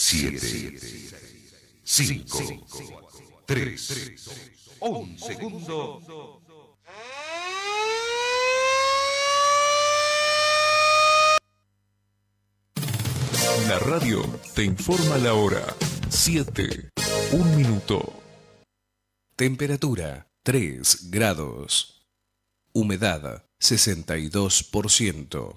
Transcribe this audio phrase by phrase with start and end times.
[0.00, 0.78] 7,
[1.82, 4.14] 5, 3,
[4.78, 6.40] 1 segundo.
[13.66, 14.22] La radio
[14.54, 15.66] te informa la hora.
[16.08, 16.90] 7,
[17.32, 18.22] 1 minuto.
[19.34, 22.06] Temperatura 3 grados.
[22.72, 25.56] Humedad 62%.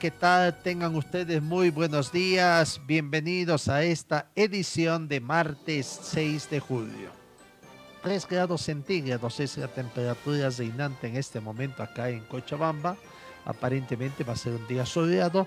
[0.00, 0.58] ¿Qué tal?
[0.60, 2.80] Tengan ustedes muy buenos días.
[2.84, 7.12] Bienvenidos a esta edición de martes 6 de julio.
[8.02, 12.96] 3 grados centígrados es la temperatura reinante en este momento acá en Cochabamba.
[13.44, 15.46] Aparentemente va a ser un día soleado.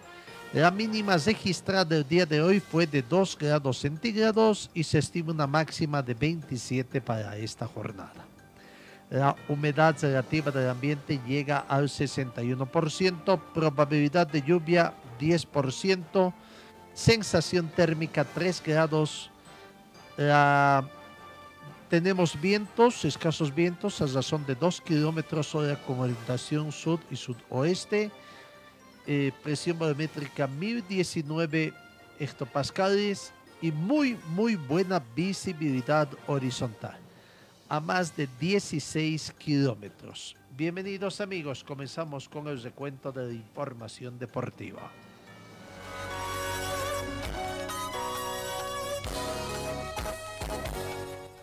[0.54, 5.34] La mínima registrada el día de hoy fue de 2 grados centígrados y se estima
[5.34, 8.31] una máxima de 27 para esta jornada.
[9.12, 16.34] La humedad relativa del ambiente llega al 61%, probabilidad de lluvia 10%,
[16.94, 19.30] sensación térmica 3 grados.
[21.90, 28.12] Tenemos vientos, escasos vientos, a razón de 2 kilómetros hora con orientación sur y sudoeste.
[29.06, 31.74] Eh, presión barométrica 1019
[32.18, 37.01] hectopascales y muy, muy buena visibilidad horizontal
[37.72, 40.36] a más de 16 kilómetros.
[40.58, 44.92] Bienvenidos amigos, comenzamos con el recuento de la información deportiva.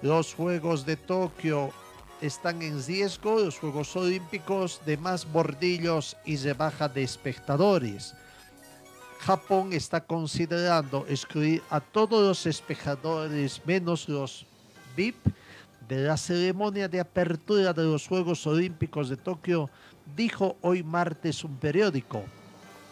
[0.02, 1.72] Los Juegos de Tokio
[2.20, 8.14] están en riesgo, los Juegos Olímpicos de más bordillos y rebaja de espectadores.
[9.20, 14.44] Japón está considerando excluir a todos los espectadores menos los
[14.94, 15.16] VIP
[15.88, 19.70] de la ceremonia de apertura de los Juegos Olímpicos de Tokio,
[20.14, 22.22] dijo hoy martes un periódico.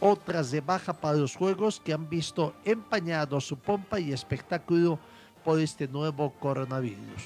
[0.00, 4.98] Otras de baja para los Juegos que han visto empañado su pompa y espectáculo
[5.44, 7.22] por este nuevo coronavirus.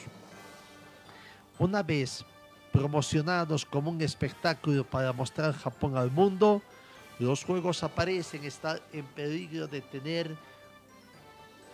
[1.58, 2.24] Una vez
[2.72, 6.62] promocionados como un espectáculo para mostrar Japón al mundo,
[7.20, 10.36] los Juegos aparecen estar en peligro de tener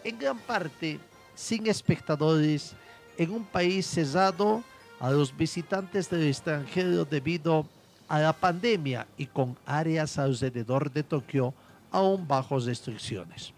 [0.05, 1.01] en gran parte
[1.35, 2.75] sin espectadores
[3.19, 4.63] en un país cerrado
[5.01, 7.67] a los visitantes del extranjero debido
[8.09, 11.55] a la pandemia y con áreas alrededor de Tokio
[11.91, 13.53] aún bajo restricciones.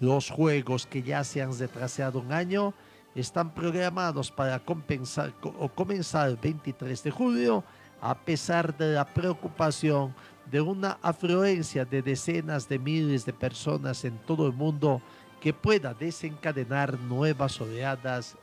[0.00, 2.74] Los juegos que ya se han retrasado un año
[3.14, 7.64] están programados para compensar, o comenzar el 23 de julio
[8.00, 10.14] a pesar de la preocupación
[10.50, 15.00] de una afluencia de decenas de miles de personas en todo el mundo
[15.40, 18.36] que pueda desencadenar nuevas oleadas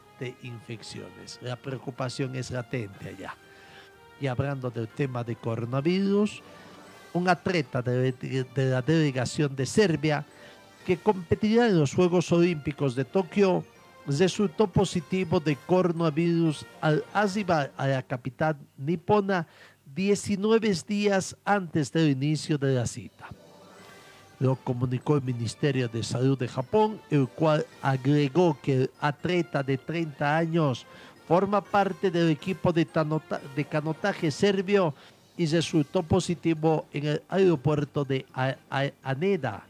[0.43, 1.39] infecciones.
[1.41, 3.35] La preocupación es latente allá.
[4.19, 6.41] Y hablando del tema de coronavirus,
[7.13, 10.25] un atleta de, de la delegación de Serbia
[10.85, 13.63] que competirá en los Juegos Olímpicos de Tokio
[14.07, 19.47] resultó positivo de coronavirus al arribar a la capital nipona
[19.93, 23.29] 19 días antes del inicio de la cita.
[24.41, 29.77] Lo comunicó el Ministerio de Salud de Japón, el cual agregó que el atleta de
[29.77, 30.87] 30 años
[31.27, 32.87] forma parte del equipo de,
[33.69, 34.95] canotaje serbio
[35.37, 39.61] y resultó positivo en el aeropuerto de A- A- Haneda,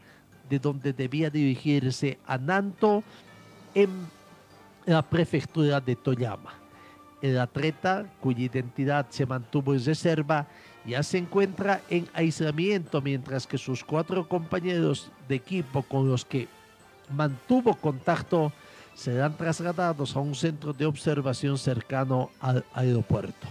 [0.48, 3.04] de donde debía dirigirse a Nanto
[3.74, 3.90] en
[4.86, 6.54] la prefectura de Toyama.
[7.20, 10.46] El atleta, cuya identidad se mantuvo en reserva,
[10.84, 16.48] ya se encuentra en aislamiento, mientras que sus cuatro compañeros de equipo con los que
[17.10, 18.52] mantuvo contacto
[18.94, 23.46] serán trasladados a un centro de observación cercano al aeropuerto.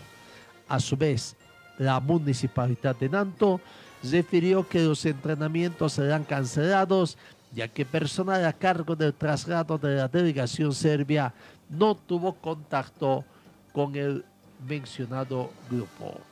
[0.68, 1.36] A su vez,
[1.78, 3.60] la municipalidad de Nanto
[4.04, 7.18] refirió que los entrenamientos serán cancelados
[7.54, 11.34] ya que personal a cargo del traslado de la delegación serbia
[11.70, 13.26] no tuvo contacto
[13.74, 14.24] con el
[14.68, 16.31] mencionado grupo.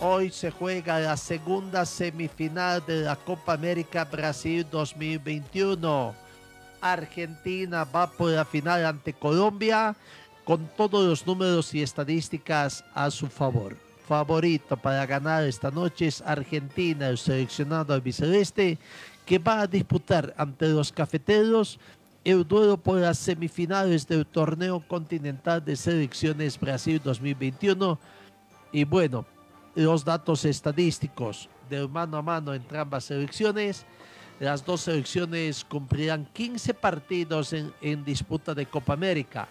[0.00, 6.14] Hoy se juega la segunda semifinal de la Copa América Brasil 2021.
[6.82, 9.96] Argentina va por la final ante Colombia
[10.44, 13.74] con todos los números y estadísticas a su favor.
[14.06, 18.78] Favorito para ganar esta noche es Argentina, el seleccionado albiceleste,
[19.24, 21.80] que va a disputar ante los cafeteros
[22.22, 27.98] el duelo por las semifinales del torneo continental de selecciones Brasil 2021.
[28.72, 29.24] Y bueno,
[29.76, 33.84] los datos estadísticos del mano a mano entre ambas selecciones.
[34.40, 39.48] Las dos selecciones cumplirán 15 partidos en, disputa de Copa América.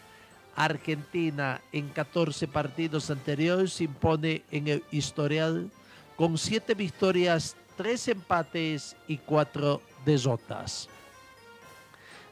[0.55, 5.69] Argentina en 14 partidos anteriores impone en el historial
[6.15, 10.89] con 7 victorias, 3 empates y 4 derrotas.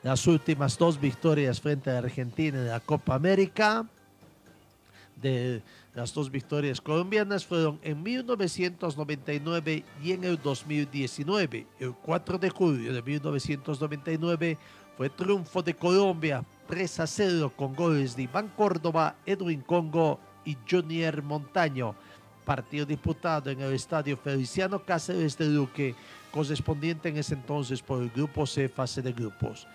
[0.02, 3.86] Las últimas dos victorias frente a Argentina en la Copa América,
[5.94, 11.68] las dos victorias colombianas fueron en 1999 y en el 2019.
[11.80, 14.58] El 4 de julio de 1999
[14.98, 20.58] fue triunfo de Colombia 3 a 0 con goles de Iván Córdoba, Edwin Congo y
[20.70, 21.96] Junior Montaño.
[22.46, 25.96] Partido disputado en el estadio Feliciano Cáceres de Duque,
[26.32, 29.68] correspondiente en ese entonces por el grupo C, fase de grupos.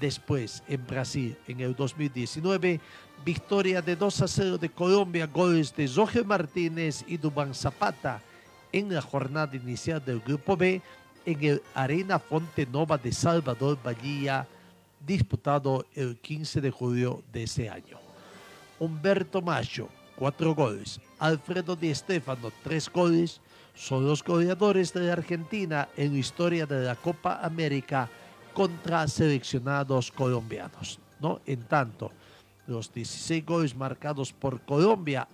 [0.00, 2.80] Después, en Brasil, en el 2019,
[3.24, 8.20] victoria de 2 a 0 de Colombia, goles de Jorge Martínez y Dubán Zapata.
[8.72, 10.82] En la jornada inicial del grupo B,
[11.24, 14.46] en el Arena Fonte Nova de Salvador Bahía,
[15.06, 17.98] disputado el 15 de julio de ese año.
[18.78, 21.00] Humberto Macho, cuatro goles.
[21.18, 23.40] Alfredo Di Stefano, tres goles.
[23.74, 28.08] Son los goleadores de la Argentina en historia de la Copa América
[28.54, 30.98] contra seleccionados colombianos.
[31.20, 31.40] ¿no?
[31.44, 32.10] En tanto,
[32.66, 35.28] los 16 goles marcados por Colombia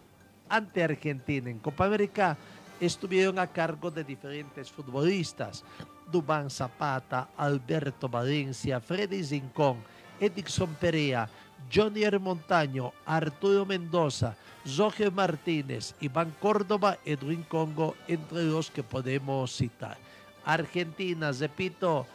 [0.48, 2.36] ante Argentina en Copa América
[2.80, 5.62] estuvieron a cargo de diferentes futbolistas.
[6.10, 9.76] Dubán Zapata, Alberto Valencia, Freddy Zincón,
[10.18, 11.28] Edison Perea,
[11.72, 14.34] Johnny Montaño, Arturo Mendoza,
[14.76, 19.96] Jorge Martínez, Iván Córdoba, Edwin Congo, entre los que podemos citar.
[20.44, 22.06] Argentina, repito,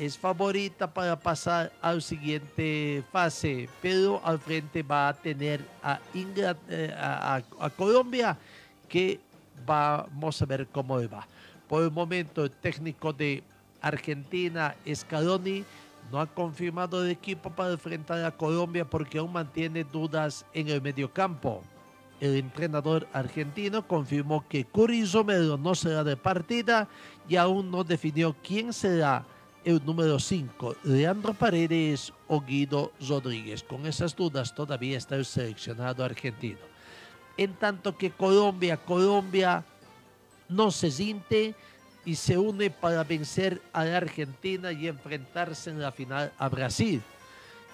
[0.00, 6.94] es favorita para pasar al siguiente fase, pero al frente va a tener a, eh,
[6.96, 8.34] a Colombia,
[8.88, 9.20] que
[9.66, 11.28] vamos a ver cómo va.
[11.68, 13.42] Por el momento, el técnico de
[13.82, 15.66] Argentina, Scaloni,
[16.10, 20.80] no ha confirmado el equipo para enfrentar a Colombia porque aún mantiene dudas en el
[20.80, 21.62] mediocampo.
[22.22, 26.88] El entrenador argentino confirmó que Curi Romero no será de partida
[27.28, 29.26] y aún no definió quién será
[29.64, 33.62] el número 5, Leandro Paredes o Guido Rodríguez.
[33.62, 36.58] Con esas dudas todavía está el seleccionado argentino.
[37.36, 39.64] En tanto que Colombia, Colombia
[40.48, 41.54] no se siente
[42.04, 47.02] y se une para vencer a la Argentina y enfrentarse en la final a Brasil.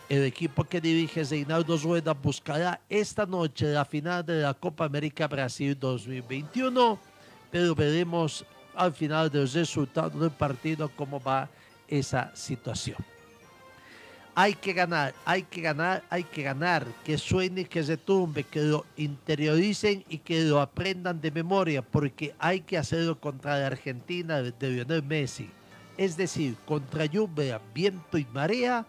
[0.08, 5.26] El equipo que dirige Reinaldo Rueda buscará esta noche la final de la Copa América
[5.26, 6.98] Brasil 2021,
[7.50, 8.44] pero veremos
[8.74, 11.48] al final del resultado del partido cómo va
[11.88, 12.98] esa situación.
[14.38, 16.86] Hay que ganar, hay que ganar, hay que ganar.
[17.02, 22.60] Que suene, que retumbe, que lo interioricen y que lo aprendan de memoria, porque hay
[22.60, 25.48] que hacerlo contra la Argentina de Lionel Messi.
[25.96, 28.84] Es decir, contra lluvia, viento y marea,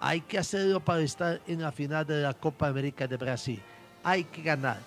[0.00, 3.62] hay que hacerlo para estar en la final de la Copa América de Brasil.
[4.02, 4.80] Hay que ganar,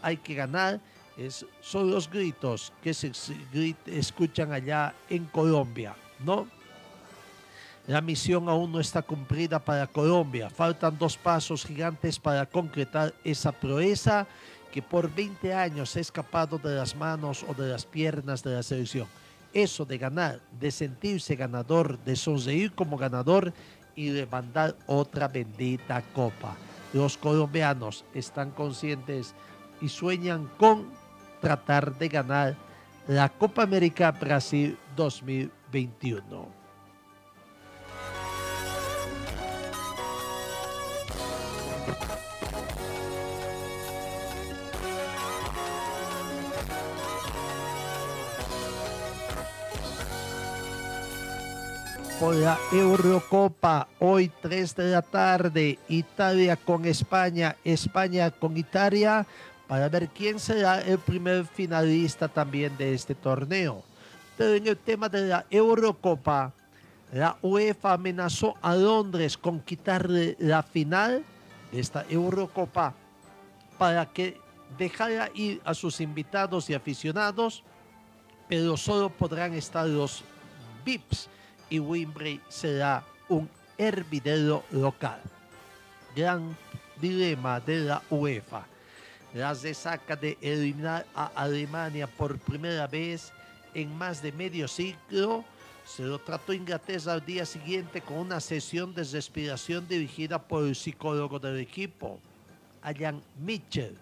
[0.00, 0.80] hay que ganar.
[1.14, 3.12] Es, son los gritos que se
[3.84, 6.48] escuchan allá en Colombia, ¿no?
[7.88, 10.48] La misión aún no está cumplida para Colombia.
[10.48, 14.26] Faltan dos pasos gigantes para concretar esa proeza
[14.70, 18.62] que por 20 años ha escapado de las manos o de las piernas de la
[18.62, 19.08] selección.
[19.52, 23.52] Eso de ganar, de sentirse ganador, de sonreír como ganador
[23.96, 26.56] y mandar otra bendita copa.
[26.92, 29.34] Los colombianos están conscientes
[29.80, 30.86] y sueñan con
[31.40, 32.56] tratar de ganar
[33.08, 36.61] la Copa América Brasil 2021.
[52.22, 53.88] Por la Eurocopa.
[53.98, 59.26] Hoy 3 de la tarde, Italia con España, España con Italia,
[59.66, 63.82] para ver quién será el primer finalista también de este torneo.
[64.38, 66.52] En el tema de la Eurocopa,
[67.12, 71.24] la UEFA amenazó a Londres con quitarle la final
[71.72, 72.94] de esta Eurocopa
[73.78, 74.40] para que
[74.78, 77.64] dejará ir a sus invitados y aficionados,
[78.48, 80.22] pero solo podrán estar los
[80.84, 81.28] VIPs
[81.72, 83.48] y Wembley será un
[83.78, 85.22] hervidero local.
[86.14, 86.54] Gran
[87.00, 88.66] dilema de la UEFA.
[89.32, 93.32] La resaca de eliminar a Alemania por primera vez
[93.72, 95.46] en más de medio siglo
[95.86, 100.76] se lo trató Inglaterra al día siguiente con una sesión de respiración dirigida por el
[100.76, 102.20] psicólogo del equipo,
[102.82, 103.96] Alan Mitchell,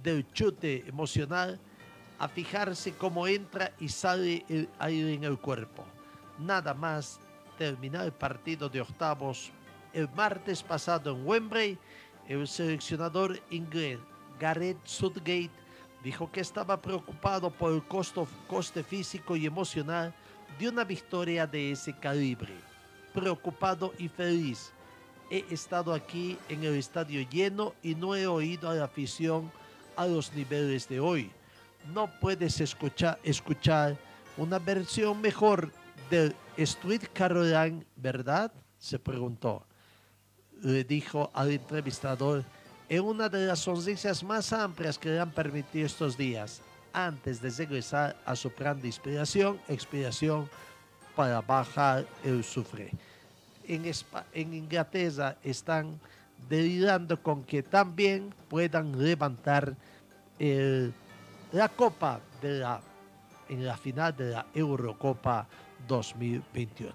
[0.00, 1.58] del chute emocional
[2.20, 5.84] a fijarse cómo entra y sale el aire en el cuerpo.
[6.40, 7.20] Nada más
[7.58, 9.52] terminar el partido de octavos
[9.92, 11.78] el martes pasado en Wembley,
[12.28, 13.98] el seleccionador inglés
[14.38, 15.50] Gareth Southgate
[16.02, 20.14] dijo que estaba preocupado por el costo, coste físico y emocional
[20.58, 22.54] de una victoria de ese calibre.
[23.12, 24.72] Preocupado y feliz.
[25.30, 29.52] He estado aquí en el estadio lleno y no he oído a la afición
[29.96, 31.30] a los niveles de hoy.
[31.92, 33.96] No puedes escuchar, escuchar
[34.36, 35.70] una versión mejor
[36.10, 38.52] del Street Caroline, ¿verdad?
[38.78, 39.64] Se preguntó.
[40.62, 42.44] Le dijo al entrevistador
[42.88, 46.60] en una de las sonrisas más amplias que le han permitido estos días,
[46.92, 50.50] antes de regresar a su plan de inspiración, expiración
[51.14, 52.90] para bajar el sufre.
[53.68, 53.84] En,
[54.32, 56.00] en Inglaterra están
[56.48, 59.76] delirando con que también puedan levantar
[61.52, 62.80] la copa de la,
[63.48, 65.46] en la final de la Eurocopa
[65.90, 66.92] 2021.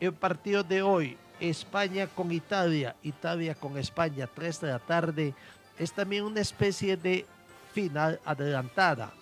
[0.00, 5.34] El partido de hoy España con Italia, Italia con España, 3 de la tarde,
[5.78, 7.24] es también una especie de
[7.72, 9.12] final adelantada.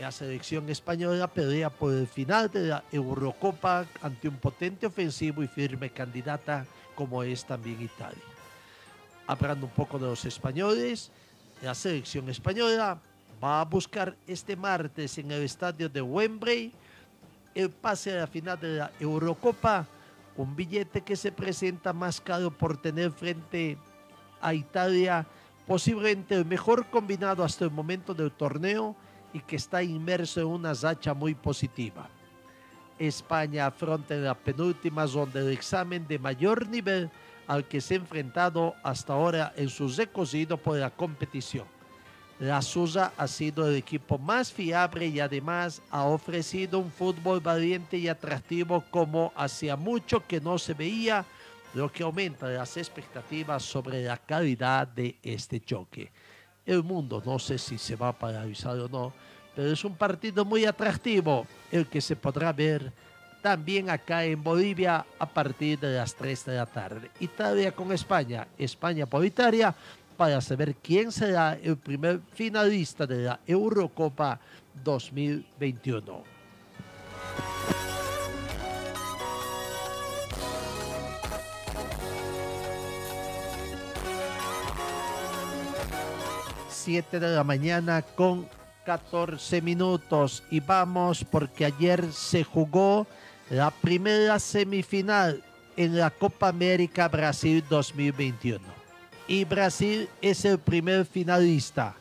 [0.00, 5.46] La selección española pelea por el final de la Eurocopa ante un potente ofensivo y
[5.46, 8.24] firme candidata como es también Italia.
[9.28, 11.12] Hablando un poco de los españoles,
[11.62, 12.98] la selección española
[13.42, 16.72] va a buscar este martes en el estadio de Wembley
[17.54, 19.86] el pase a la final de la Eurocopa
[20.36, 23.78] un billete que se presenta más caro por tener frente
[24.40, 25.26] a Italia
[25.66, 28.96] posiblemente el mejor combinado hasta el momento del torneo
[29.32, 32.08] y que está inmerso en una racha muy positiva.
[32.98, 37.10] España afronta en la penúltima ronda el examen de mayor nivel
[37.46, 41.66] al que se ha enfrentado hasta ahora en su recorrido por la competición.
[42.40, 47.96] La Susa ha sido el equipo más fiable y además ha ofrecido un fútbol valiente
[47.96, 51.24] y atractivo como hacía mucho que no se veía,
[51.74, 56.10] lo que aumenta las expectativas sobre la calidad de este choque.
[56.66, 59.12] El mundo no sé si se va a paralizar o no,
[59.54, 62.92] pero es un partido muy atractivo, el que se podrá ver
[63.42, 67.10] también acá en Bolivia a partir de las 3 de la tarde.
[67.20, 69.74] Italia con España, España por Italia
[70.16, 74.40] para saber quién será el primer finalista de la Eurocopa
[74.82, 76.22] 2021.
[86.70, 88.46] Siete de la mañana con
[88.84, 93.06] 14 minutos y vamos porque ayer se jugó
[93.48, 95.42] la primera semifinal
[95.76, 98.83] en la Copa América Brasil 2021
[99.26, 101.94] y Brasil es el primer finalista.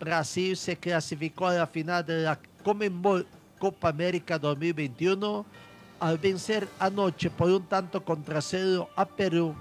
[0.00, 3.26] Brasil se clasificó a la final de la Comenbol
[3.58, 5.44] Copa América 2021
[6.00, 9.54] al vencer anoche por un tanto contra cero a Perú,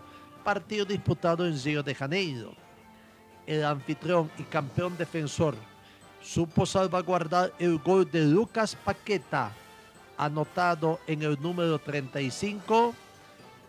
[0.44, 2.54] partido disputado en Río de Janeiro.
[3.48, 5.56] El anfitrión y campeón defensor
[6.22, 9.52] supo salvaguardar el gol de Lucas Paqueta,
[10.18, 12.94] anotado en el número 35,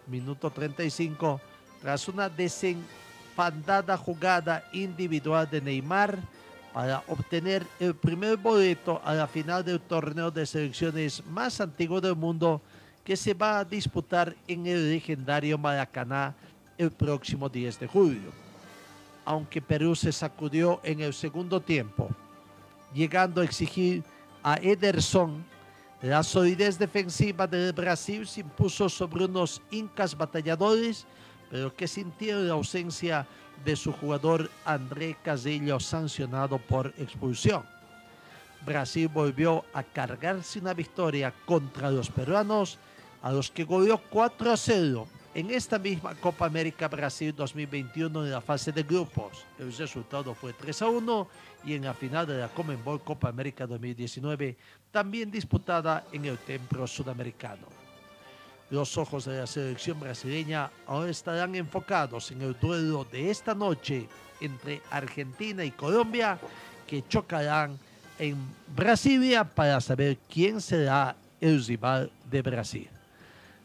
[0.06, 1.40] minuto 35,
[1.83, 2.83] tras una desen
[3.37, 6.19] pandada jugada individual de Neymar
[6.73, 12.16] para obtener el primer boleto a la final del torneo de selecciones más antiguo del
[12.16, 12.61] mundo
[13.05, 16.35] que se va a disputar en el legendario Maracaná
[16.76, 18.33] el próximo 10 de julio.
[19.25, 22.09] Aunque Perú se sacudió en el segundo tiempo,
[22.93, 24.02] llegando a exigir
[24.43, 25.45] a Ederson,
[26.02, 31.07] la solidez defensiva del Brasil se impuso sobre unos incas batalladores
[31.56, 33.26] pero que sintieron la ausencia
[33.64, 37.64] de su jugador André Casillo sancionado por expulsión.
[38.66, 42.76] Brasil volvió a cargarse una victoria contra los peruanos,
[43.22, 48.30] a los que goleó 4 a 0 en esta misma Copa América Brasil 2021 en
[48.30, 49.46] la fase de grupos.
[49.58, 51.28] El resultado fue 3 a 1
[51.64, 54.58] y en la final de la Comenbol Copa América 2019,
[54.90, 57.75] también disputada en el templo sudamericano.
[58.70, 64.08] Los ojos de la selección brasileña ahora estarán enfocados en el duelo de esta noche
[64.40, 66.38] entre Argentina y Colombia
[66.87, 67.78] que chocarán
[68.18, 68.37] en
[68.75, 72.88] Brasilia para saber quién será el rival de Brasil.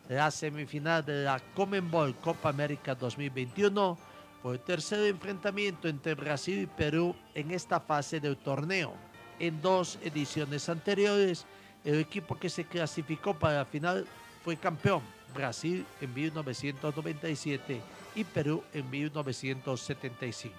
[0.08, 3.98] La semifinal de la Comenbol Copa América 2021
[4.41, 8.93] fue el tercer enfrentamiento entre Brasil y Perú en esta fase del torneo.
[9.39, 11.46] En dos ediciones anteriores,
[11.86, 14.05] el equipo que se clasificó para la final
[14.43, 15.01] fue campeón,
[15.33, 17.81] Brasil en 1997
[18.15, 20.55] y Perú en 1975.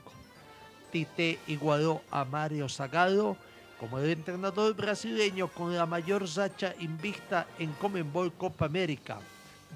[0.90, 3.36] Tite igualó a Mario Zagallo
[3.78, 9.18] como el entrenador brasileño con la mayor racha invicta en Comenbol Copa América.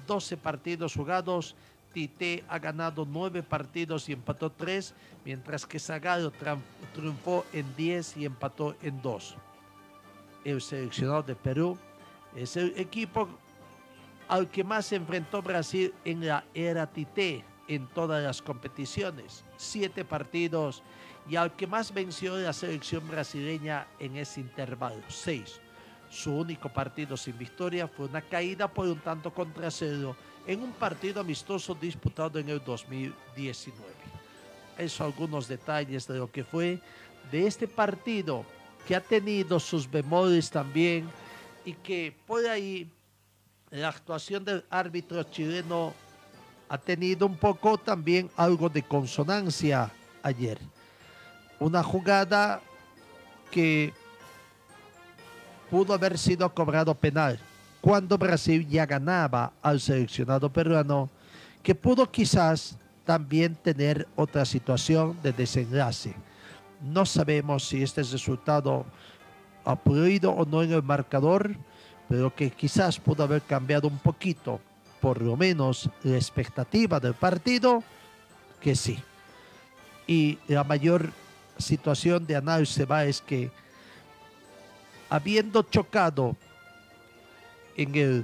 [0.05, 1.55] 12 partidos jugados,
[1.91, 4.93] Tite ha ganado 9 partidos y empató 3,
[5.25, 6.31] mientras que Zagallo
[6.93, 9.35] triunfó en 10 y empató en 2.
[10.45, 11.77] El seleccionado de Perú
[12.35, 13.27] es el equipo
[14.27, 19.43] al que más enfrentó Brasil en la era Tite en todas las competiciones.
[19.57, 20.83] Siete partidos
[21.29, 25.59] y al que más venció la selección brasileña en ese intervalo, seis.
[26.09, 30.15] Su único partido sin victoria fue una caída por un tanto contra cero
[30.45, 33.83] en un partido amistoso disputado en el 2019.
[34.77, 36.79] Eso algunos detalles de lo que fue
[37.29, 38.45] de este partido
[38.87, 41.09] que ha tenido sus bemoles también
[41.65, 42.89] y que por ahí
[43.71, 45.93] la actuación del árbitro chileno
[46.69, 49.91] ha tenido un poco también algo de consonancia
[50.23, 50.57] ayer.
[51.59, 52.61] Una jugada
[53.51, 53.93] que
[55.69, 57.39] pudo haber sido cobrado penal
[57.81, 61.09] cuando Brasil ya ganaba al seleccionado peruano,
[61.63, 66.13] que pudo quizás también tener otra situación de desenlace.
[66.81, 68.85] No sabemos si este resultado
[69.63, 71.55] ha podido o no en el marcador,
[72.09, 74.59] pero que quizás pudo haber cambiado un poquito,
[75.01, 77.83] por lo menos la expectativa del partido,
[78.61, 78.99] que sí.
[80.07, 81.11] Y la mayor
[81.57, 83.51] situación de análisis va es que
[85.09, 86.35] habiendo chocado
[87.75, 88.23] en el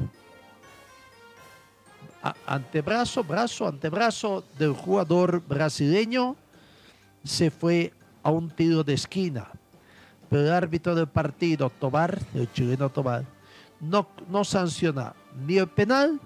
[2.45, 6.35] antebrazo, brazo, antebrazo del jugador brasileño,
[7.23, 9.47] se fue a un tiro de esquina.
[10.29, 13.25] Pero el árbitro del partido, Tobar, el chileno Tobar,
[13.83, 15.13] no, sanciona
[15.45, 16.19] ni el penal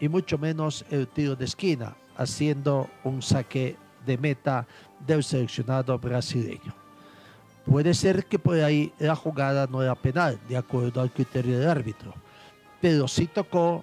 [0.00, 4.66] y mucho menos el tiro de esquina, haciendo un saque de meta
[5.06, 6.74] del seleccionado brasileño.
[7.64, 11.68] Puede ser que por ahí la jugada no era penal, de acuerdo al criterio del
[11.68, 12.14] árbitro,
[12.80, 13.82] pero sí tocó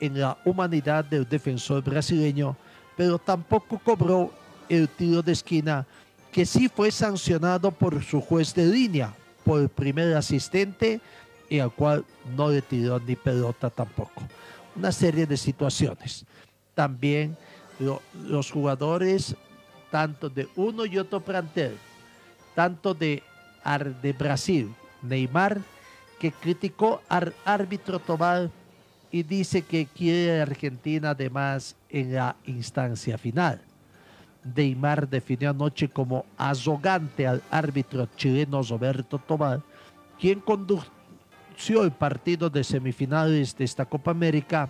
[0.00, 2.56] en la humanidad del defensor brasileño,
[2.96, 4.32] pero tampoco cobró
[4.68, 5.86] el tiro de esquina
[6.32, 11.00] que sí fue sancionado por su juez de línea, por el primer asistente
[11.50, 14.22] y al cual no le tiró ni pelota tampoco.
[14.76, 16.24] Una serie de situaciones.
[16.74, 17.36] También
[18.24, 19.34] los jugadores,
[19.90, 21.76] tanto de uno y otro plantel,
[22.54, 23.22] tanto de,
[24.00, 25.60] de Brasil, Neymar,
[26.20, 28.50] que criticó al árbitro Tobal
[29.10, 33.60] y dice que quiere a Argentina además en la instancia final.
[34.54, 39.62] Neymar definió anoche como azogante al árbitro chileno Roberto Tobal,
[40.18, 40.99] quien condujo
[41.68, 44.68] el partido de semifinales de esta Copa América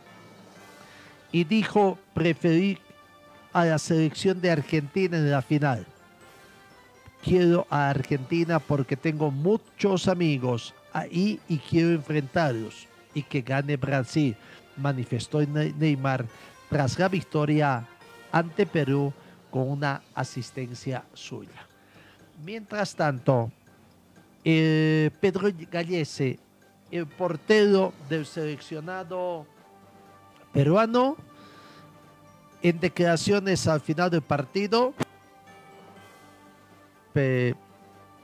[1.31, 2.79] y dijo preferir
[3.53, 5.87] a la selección de Argentina en la final.
[7.23, 14.37] Quiero a Argentina porque tengo muchos amigos ahí y quiero enfrentarlos y que gane Brasil,
[14.77, 16.27] manifestó Neymar
[16.69, 17.87] tras la victoria
[18.33, 19.13] ante Perú
[19.51, 21.67] con una asistencia suya.
[22.45, 23.51] Mientras tanto,
[24.43, 26.39] Pedro Gallese
[26.91, 29.47] el portero del seleccionado
[30.53, 31.17] peruano
[32.63, 34.93] en declaraciones al final del partido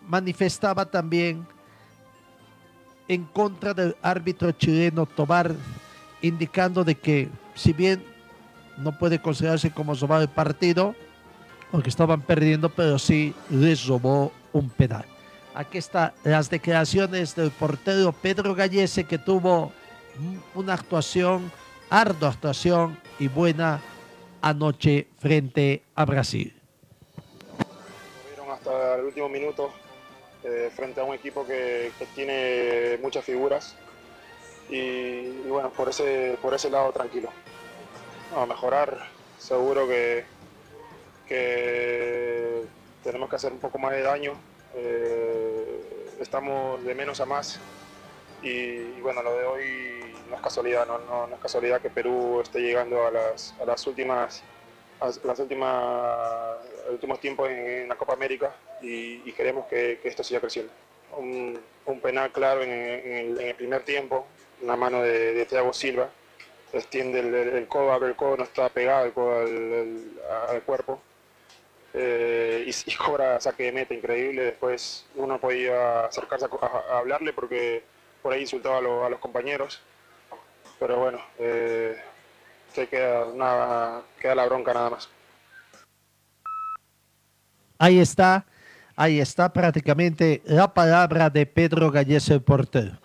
[0.06, 1.46] manifestaba también
[3.08, 5.54] en contra del árbitro chileno Tobar,
[6.22, 8.02] indicando de que si bien
[8.78, 10.94] no puede considerarse como robar el partido,
[11.70, 15.04] porque estaban perdiendo, pero sí les robó un penal.
[15.56, 19.72] Aquí están las declaraciones del portero Pedro Gallese que tuvo
[20.54, 21.50] una actuación,
[21.88, 23.80] ardua actuación y buena
[24.42, 26.54] anoche frente a Brasil.
[28.52, 29.72] hasta el último minuto
[30.44, 33.76] eh, frente a un equipo que, tiene muchas figuras
[34.68, 37.30] y, bueno, por ese, por ese lado tranquilo.
[38.36, 40.26] A mejorar, seguro que,
[41.26, 42.62] que
[43.02, 44.34] tenemos que hacer un poco más de daño
[44.78, 45.25] eh,
[46.26, 47.60] estamos de menos a más.
[48.42, 53.06] Y, bueno, lo de hoy no es casualidad, no, es casualidad que Perú esté llegando
[53.06, 54.42] a las, a las últimas
[54.98, 56.56] a las últimas
[56.90, 60.72] últimos tiempos en, la Copa América y, queremos que, esto siga creciendo.
[61.16, 61.60] Un,
[62.02, 64.26] penal claro en, el, primer tiempo,
[64.62, 66.08] una mano de, de Thiago Silva,
[66.72, 71.00] extiende el, codo, abre el codo, no está pegado el codo al, cuerpo
[71.98, 74.42] eh, y, cobra saque de meta increíble.
[74.44, 77.82] Después uno podía acercarse a, hablarle porque
[78.22, 79.80] por ahí insultaba a, los compañeros.
[80.78, 81.96] Pero bueno, eh,
[82.74, 85.08] queda, nada, queda la bronca nada más.
[87.78, 88.44] Ahí está,
[88.94, 92.98] ahí está prácticamente la palabra de Pedro Gallese, el portero.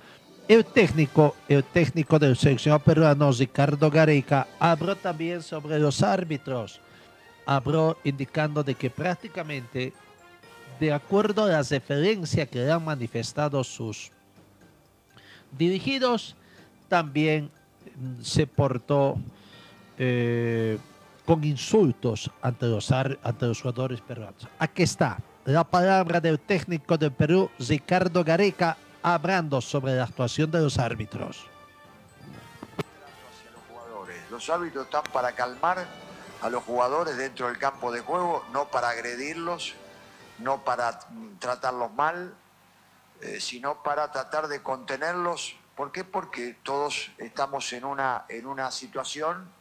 [0.50, 6.82] El técnico, el técnico del seleccionado peruano, Ricardo Gareca, habló también sobre los árbitros.
[7.46, 9.94] Habló indicando de que prácticamente,
[10.80, 14.12] de acuerdo a las referencias que han manifestado sus
[15.58, 16.36] dirigidos,
[16.88, 17.50] también
[18.22, 19.18] se portó
[19.98, 20.78] eh,
[21.26, 24.48] con insultos ante los, ante los jugadores peruanos.
[24.60, 30.62] Aquí está la palabra del técnico del Perú, Ricardo Gareca, hablando sobre la actuación de
[30.62, 31.46] los árbitros.
[34.30, 35.86] Los árbitros están para calmar
[36.42, 39.76] a los jugadores dentro del campo de juego, no para agredirlos,
[40.40, 41.00] no para
[41.40, 42.34] tratarlos mal,
[43.22, 45.56] eh, sino para tratar de contenerlos.
[45.76, 46.04] ¿Por qué?
[46.04, 49.52] Porque todos estamos en una, en una situación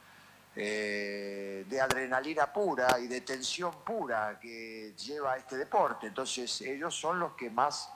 [0.57, 6.07] eh, de adrenalina pura y de tensión pura que lleva este deporte.
[6.07, 7.91] Entonces ellos son los que más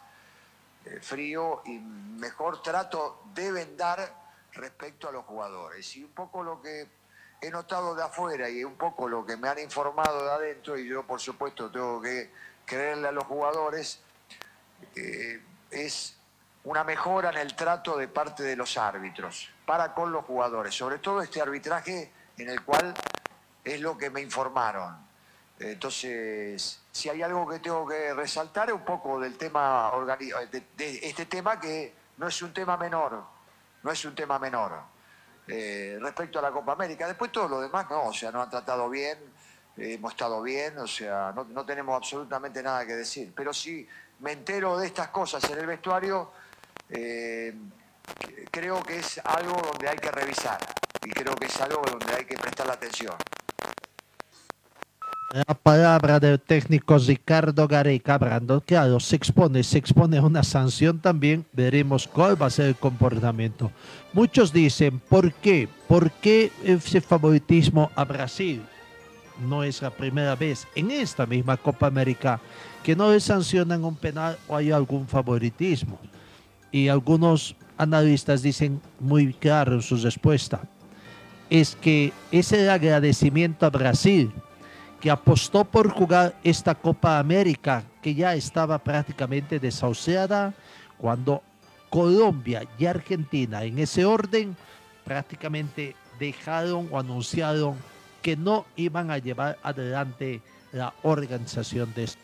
[0.85, 4.15] eh, frío y mejor trato deben dar
[4.53, 5.97] respecto a los jugadores.
[5.97, 6.87] Y un poco lo que
[7.47, 10.87] he notado de afuera y un poco lo que me han informado de adentro, y
[10.89, 12.31] yo por supuesto tengo que
[12.65, 14.01] creerle a los jugadores,
[14.97, 16.17] eh, es
[16.65, 20.99] una mejora en el trato de parte de los árbitros para con los jugadores, sobre
[20.99, 22.95] todo este arbitraje en el cual
[23.63, 24.97] es lo que me informaron.
[25.59, 29.91] Entonces, si hay algo que tengo que resaltar es un poco del tema
[30.51, 33.23] de, este tema que no es un tema menor,
[33.83, 34.94] no es un tema menor.
[35.47, 38.51] Eh, respecto a la Copa América, después todo lo demás no, o sea, nos han
[38.51, 39.19] tratado bien,
[39.77, 43.33] hemos estado bien, o sea, no, tenemos absolutamente nada que decir.
[43.35, 43.87] Pero si
[44.21, 46.31] me entero de estas cosas en el vestuario,
[46.89, 47.55] eh,
[48.51, 50.59] creo que es algo donde hay que revisar
[51.05, 53.15] y creo que es algo donde hay que prestar la atención.
[55.35, 61.45] La palabra del técnico Ricardo Gareca Brando, claro, se expone, se expone una sanción también,
[61.53, 63.73] veremos cuál va a ser el comportamiento.
[64.13, 65.69] Muchos dicen, ¿por qué?
[65.89, 68.63] ¿Por qué ese favoritismo a Brasil?
[69.49, 72.41] No es la primera vez en esta misma Copa América
[72.85, 75.99] que no le sancionan un penal o hay algún favoritismo.
[76.71, 80.61] Y algunos analistas dicen muy claro en su respuesta,
[81.51, 84.33] es que es el agradecimiento a Brasil
[85.05, 90.55] que apostó por jugar esta Copa América, que ya estaba prácticamente desahuciada,
[90.97, 91.43] cuando
[91.91, 94.57] Colombia y Argentina, en ese orden,
[95.05, 97.77] prácticamente dejaron o anunciaron
[98.23, 100.41] que no iban a llevar adelante
[100.73, 102.23] la organización de esto.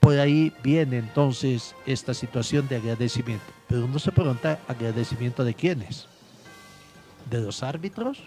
[0.00, 3.44] Por ahí viene entonces esta situación de agradecimiento.
[3.68, 6.06] Pero uno se pregunta, ¿agradecimiento de quiénes?
[7.28, 8.18] ¿De los árbitros?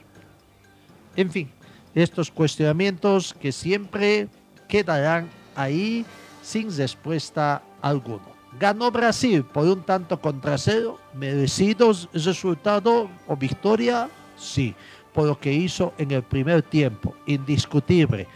[1.15, 1.49] En fin,
[1.95, 4.27] estos cuestionamientos que siempre
[4.67, 6.05] quedarán ahí
[6.43, 8.35] sin respuesta alguna.
[8.59, 14.75] Ganó Brasil por un tanto contra cero, merecidos resultado o victoria, sí,
[15.13, 18.27] por lo que hizo en el primer tiempo, indiscutible,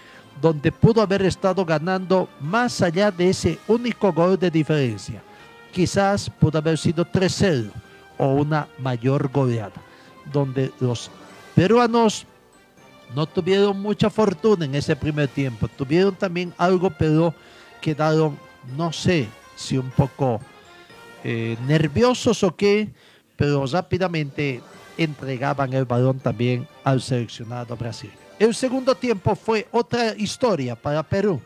[0.41, 5.21] donde pudo haber estado ganando más allá de ese único gol de diferencia.
[5.71, 7.71] Quizás pudo haber sido 3-0
[8.17, 9.81] o una mayor goleada,
[10.31, 11.11] donde los
[11.55, 12.25] peruanos
[13.15, 15.67] no tuvieron mucha fortuna en ese primer tiempo.
[15.67, 17.33] Tuvieron también algo, pero
[17.81, 18.37] quedaron,
[18.77, 20.39] no sé si un poco
[21.23, 22.89] eh, nerviosos o qué,
[23.35, 24.61] pero rápidamente
[24.97, 28.11] entregaban el balón también al seleccionado Brasil.
[28.37, 31.41] El segundo tiempo fue otra historia para Perú,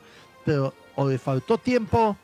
[0.46, 2.16] pero o le faltó tiempo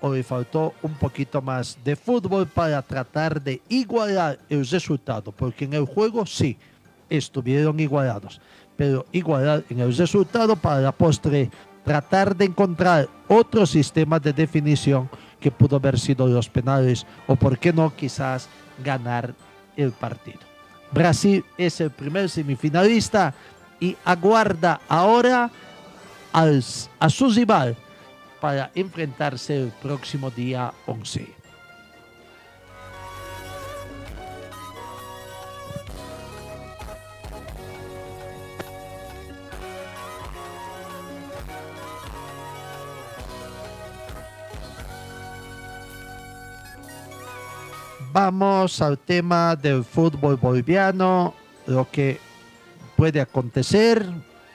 [0.00, 5.64] o le faltó un poquito más de fútbol para tratar de igualar el resultado, porque
[5.64, 6.56] en el juego sí
[7.08, 8.40] estuvieron igualados
[8.78, 11.50] pero igualdad en el resultado para la postre
[11.84, 15.10] tratar de encontrar otro sistema de definición
[15.40, 18.48] que pudo haber sido los penales o por qué no quizás
[18.84, 19.34] ganar
[19.76, 20.38] el partido.
[20.92, 23.34] Brasil es el primer semifinalista
[23.80, 25.50] y aguarda ahora
[26.32, 27.76] a su rival
[28.40, 31.37] para enfrentarse el próximo día 11.
[48.20, 51.34] Vamos al tema del fútbol boliviano,
[51.68, 52.18] lo que
[52.96, 54.04] puede acontecer.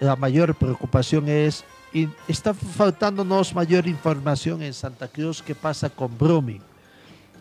[0.01, 6.17] La mayor preocupación es, y está faltándonos mayor información en Santa Cruz, qué pasa con
[6.17, 6.61] Brumming.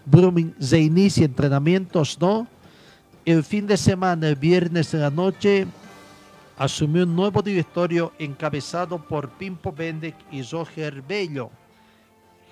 [0.06, 2.46] Brumming se inicia entrenamientos, ¿no?
[3.24, 5.66] El fin de semana, el viernes de la noche,
[6.56, 11.50] asumió un nuevo directorio encabezado por Pimpo Bendek y Roger Bello,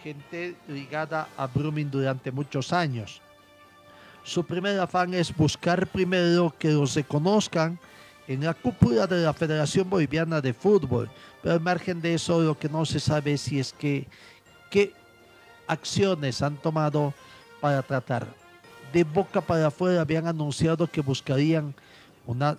[0.03, 3.23] gente ligada a Brumming durante muchos años.
[4.23, 7.79] Su primer afán es buscar primero que los reconozcan
[8.29, 11.11] en la cúpula de la Federación Boliviana de Fútbol,
[11.43, 14.07] pero al margen de eso lo que no se sabe si es que
[14.71, 14.93] qué
[15.67, 17.13] acciones han tomado
[17.61, 18.27] para tratar.
[18.93, 21.75] De boca para afuera habían anunciado que buscarían
[22.27, 22.57] una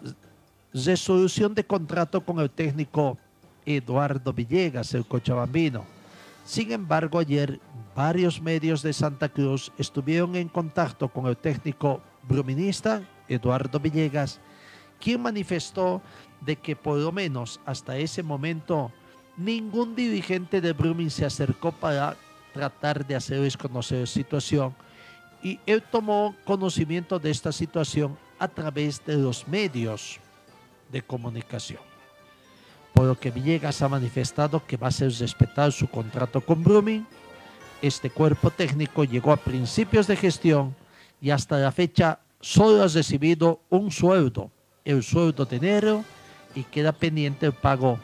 [0.73, 3.17] resolución de contrato con el técnico
[3.65, 5.85] Eduardo Villegas, el cochabambino.
[6.43, 7.59] Sin embargo, ayer
[7.95, 14.39] varios medios de Santa Cruz estuvieron en contacto con el técnico bruminista, Eduardo Villegas,
[14.99, 16.01] quien manifestó
[16.41, 18.91] de que por lo menos hasta ese momento
[19.37, 22.15] ningún dirigente de Brumming se acercó para
[22.53, 24.75] tratar de hacerles conocer situación
[25.41, 30.19] y él tomó conocimiento de esta situación a través de los medios
[30.91, 31.90] de comunicación.
[32.93, 37.05] Por lo que Villegas ha manifestado que va a ser respetado su contrato con Brumming.
[37.81, 40.75] Este cuerpo técnico llegó a principios de gestión
[41.19, 44.51] y hasta la fecha solo ha recibido un sueldo,
[44.83, 46.03] el sueldo de enero,
[46.55, 47.99] y queda pendiente el pago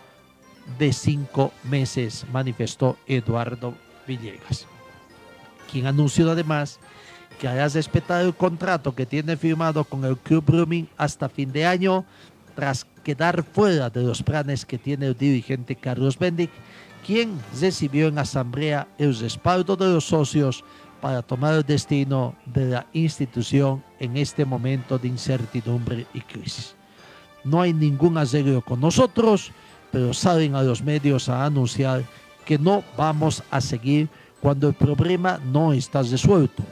[0.78, 3.74] de cinco meses, manifestó Eduardo
[4.06, 4.68] Villegas,
[5.72, 6.80] quien anunció además
[7.40, 11.66] que hará respetar el contrato que tiene firmado con el Club Brumming hasta fin de
[11.66, 12.06] año
[12.58, 16.50] tras quedar fuera de los planes que tiene el dirigente Carlos Bendic,
[17.06, 20.64] quien recibió en asamblea el respaldo de los socios
[21.00, 26.76] para tomar el destino de la institución en este momento de incertidumbre y crisis.
[27.44, 29.52] No hay ningún arreglo con nosotros,
[29.92, 32.06] pero salen a los medios a anunciar
[32.44, 34.10] que no vamos a seguir
[34.42, 36.64] cuando el problema no está resuelto.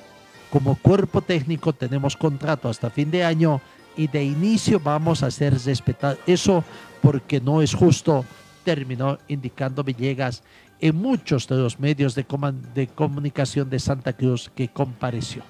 [0.50, 3.62] Como cuerpo técnico tenemos contrato hasta fin de año
[3.97, 6.63] y de inicio vamos a hacer respetar eso
[7.01, 8.25] porque no es justo,
[8.63, 10.43] terminó indicando Villegas
[10.79, 12.25] en muchos de los medios de,
[12.73, 15.43] de comunicación de Santa Cruz que compareció.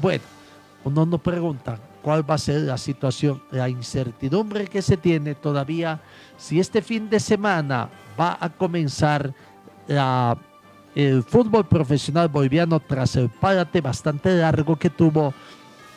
[0.00, 0.24] Bueno,
[0.84, 6.00] uno nos pregunta cuál va a ser la situación, la incertidumbre que se tiene todavía,
[6.36, 9.32] si este fin de semana va a comenzar
[9.86, 10.36] la,
[10.94, 15.32] el fútbol profesional boliviano tras el párate bastante largo que tuvo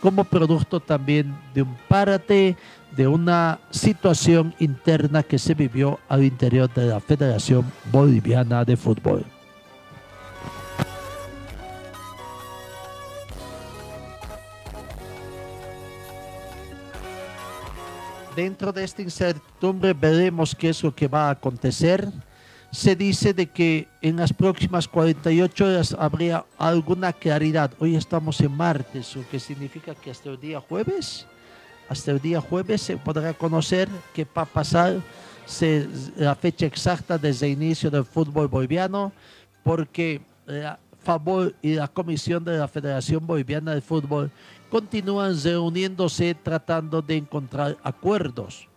[0.01, 2.55] como producto también de un párate,
[2.95, 9.25] de una situación interna que se vivió al interior de la Federación Boliviana de Fútbol.
[18.35, 22.11] Dentro de esta incertidumbre veremos qué es lo que va a acontecer
[22.75, 27.71] se dice de que en las próximas 48 horas habría alguna claridad.
[27.79, 31.25] Hoy estamos en martes, lo que significa que hasta el día jueves,
[31.87, 34.99] hasta el día jueves se podrá conocer qué va a pasar
[36.17, 39.13] la fecha exacta desde el inicio del fútbol boliviano,
[39.63, 44.31] porque la favor y la comisión de la Federación Boliviana de Fútbol
[44.69, 48.67] continúan reuniéndose tratando de encontrar acuerdos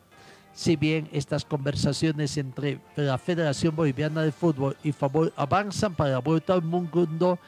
[0.59, 6.18] si bien estas conversaciones entre la Federación Boliviana de Fútbol y Favor avanzan para la
[6.18, 7.38] vuelta al mundo,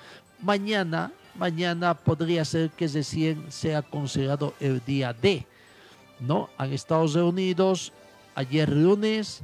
[0.40, 5.44] mañana, mañana podría ser que recién sea considerado el día D.
[6.20, 6.50] ¿no?
[6.56, 7.92] Han estado reunidos
[8.36, 9.42] ayer lunes,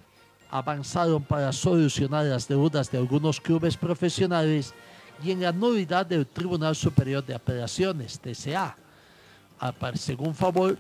[0.49, 4.75] avanzaron para solucionar las deudas de algunos clubes profesionales
[5.25, 8.77] y en la nulidad del Tribunal Superior de Apelaciones, TCA.
[9.95, 10.79] Según Favor,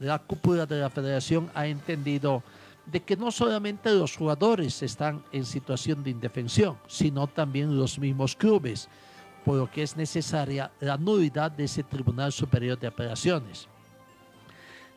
[0.00, 2.42] la cúpula de la federación ha entendido
[2.86, 8.34] de que no solamente los jugadores están en situación de indefensión, sino también los mismos
[8.34, 8.88] clubes,
[9.44, 13.68] por lo que es necesaria la nulidad de ese Tribunal Superior de Apelaciones.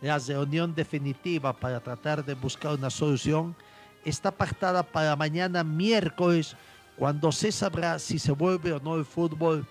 [0.02, 3.56] La reunión definitiva para tratar de buscar una solución
[4.04, 6.56] está pactada para mañana miércoles,
[6.98, 9.66] cuando se sabrá si se vuelve o no el fútbol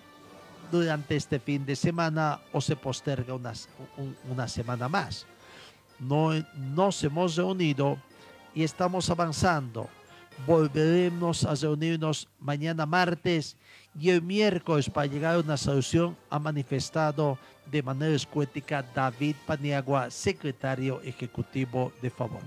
[0.71, 3.53] durante este fin de semana o se posterga una,
[4.29, 5.25] una semana más.
[5.99, 7.97] No, nos hemos reunido
[8.55, 9.89] y estamos avanzando.
[10.47, 13.57] Volveremos a reunirnos mañana martes
[13.99, 17.37] y el miércoles para llegar a una solución ha manifestado
[17.69, 22.41] de manera escuética David Paniagua, secretario ejecutivo de Favor.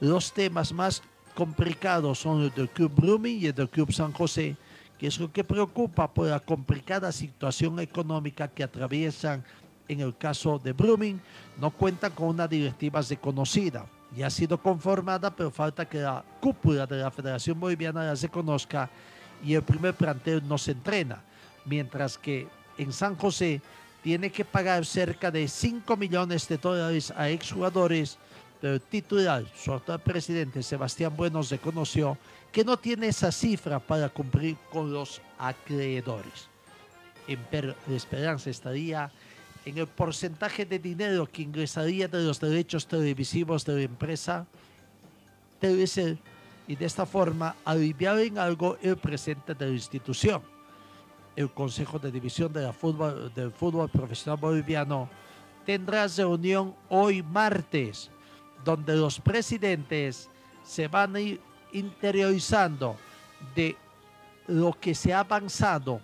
[0.00, 1.02] Los temas más
[1.34, 4.56] complicados son el del Club Brumi y el del Club San José,
[4.98, 9.44] que es lo que preocupa por la complicada situación económica que atraviesan
[9.86, 11.20] en el caso de Brumming,
[11.58, 13.86] no cuentan con una directiva reconocida.
[14.16, 18.90] Ya ha sido conformada, pero falta que la cúpula de la Federación Boliviana la reconozca
[19.44, 21.22] y el primer plantel no se entrena.
[21.64, 23.60] Mientras que en San José
[24.02, 28.18] tiene que pagar cerca de 5 millones de dólares a exjugadores,
[28.60, 32.18] pero el titular, su actual presidente Sebastián Buenos, reconoció
[32.52, 36.48] que no tiene esa cifra para cumplir con los acreedores.
[37.26, 39.10] La esperanza estaría
[39.64, 44.46] en el porcentaje de dinero que ingresaría de los derechos televisivos de la empresa
[45.60, 46.16] TVC
[46.66, 50.42] y de esta forma aliviar en algo el presente de la institución.
[51.36, 55.08] El Consejo de División del Fútbol Profesional Boliviano
[55.66, 58.10] tendrá reunión hoy martes,
[58.64, 60.30] donde los presidentes
[60.64, 61.40] se van a ir
[61.72, 62.96] interiorizando
[63.54, 63.76] de
[64.46, 66.00] lo que se ha avanzado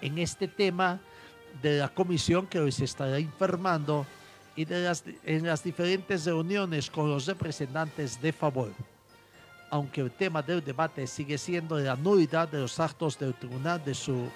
[0.00, 1.00] en este tema
[1.62, 4.06] de la comisión que hoy se estará informando
[4.54, 8.72] y de las, en las diferentes reuniones con los representantes de favor.
[9.70, 13.94] Aunque el tema del debate sigue siendo la nulidad de los actos del tribunal de
[13.94, 14.28] su,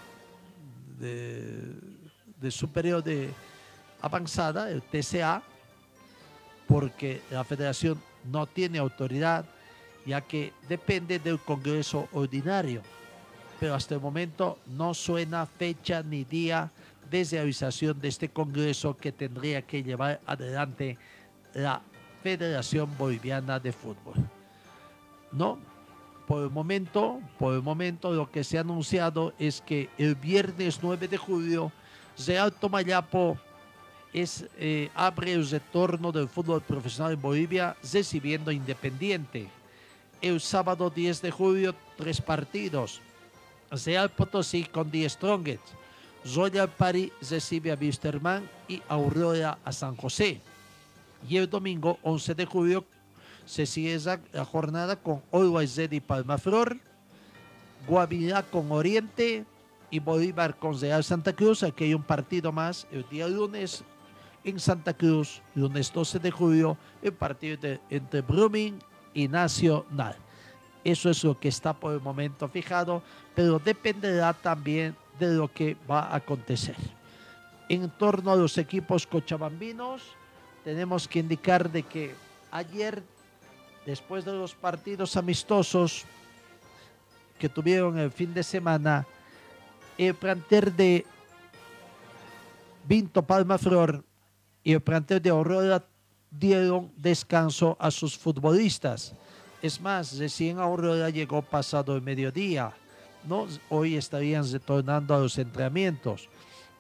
[0.99, 1.75] de,
[2.41, 3.31] de periodo de
[4.03, 5.43] avanzada, el TCA,
[6.67, 9.45] porque la federación no tiene autoridad,
[10.07, 12.83] ya que depende del Congreso ordinario.
[13.59, 16.71] Pero hasta el momento no suena fecha ni día
[17.11, 20.97] de realización de este Congreso que tendría que llevar adelante
[21.55, 21.83] la
[22.23, 24.15] Federación Boliviana de Fútbol.
[25.33, 25.59] No,
[26.27, 30.79] por el momento, por el momento lo que se ha anunciado es que el viernes
[30.83, 31.73] 9 de julio
[32.27, 33.39] Real Tomayapo
[34.13, 39.49] es, eh, abre el retorno del fútbol profesional en Bolivia recibiendo Independiente.
[40.21, 43.01] El sábado 10 de julio, tres partidos.
[43.71, 45.63] Real Potosí con The Strongest.
[46.35, 50.41] Royal Party recibe a Wisterman y Aurora a San José.
[51.27, 52.85] Y el domingo 11 de julio
[53.47, 56.77] se cierra la jornada con Always Ready Palmaflor,
[57.89, 59.47] Guavirá con Oriente
[59.91, 61.63] y Bolívar con Real Santa Cruz.
[61.63, 63.83] Aquí hay un partido más el día lunes
[64.45, 68.79] en Santa Cruz, lunes 12 de julio, el partido entre Brumming
[69.15, 70.17] y Nacional.
[70.83, 73.03] Eso es lo que está por el momento fijado,
[73.35, 76.77] pero dependerá también de lo que va a acontecer.
[77.69, 80.03] En torno a los equipos cochabambinos,
[80.65, 82.15] tenemos que indicar de que
[82.51, 83.03] ayer,
[83.85, 86.05] después de los partidos amistosos
[87.39, 89.07] que tuvieron el fin de semana,
[89.97, 91.07] el plantel de
[92.87, 94.05] Vinto Palma Flor
[94.65, 95.85] y el plantel de Aurora
[96.31, 99.15] dieron descanso a sus futbolistas.
[99.63, 102.73] Es más, recién Aurora llegó pasado el mediodía
[103.25, 103.47] ¿no?
[103.69, 106.29] hoy estarían retornando a los entrenamientos.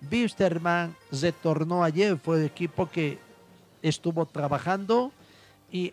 [0.01, 3.19] Bisterman retornó ayer, fue el equipo que
[3.83, 5.13] estuvo trabajando
[5.71, 5.93] y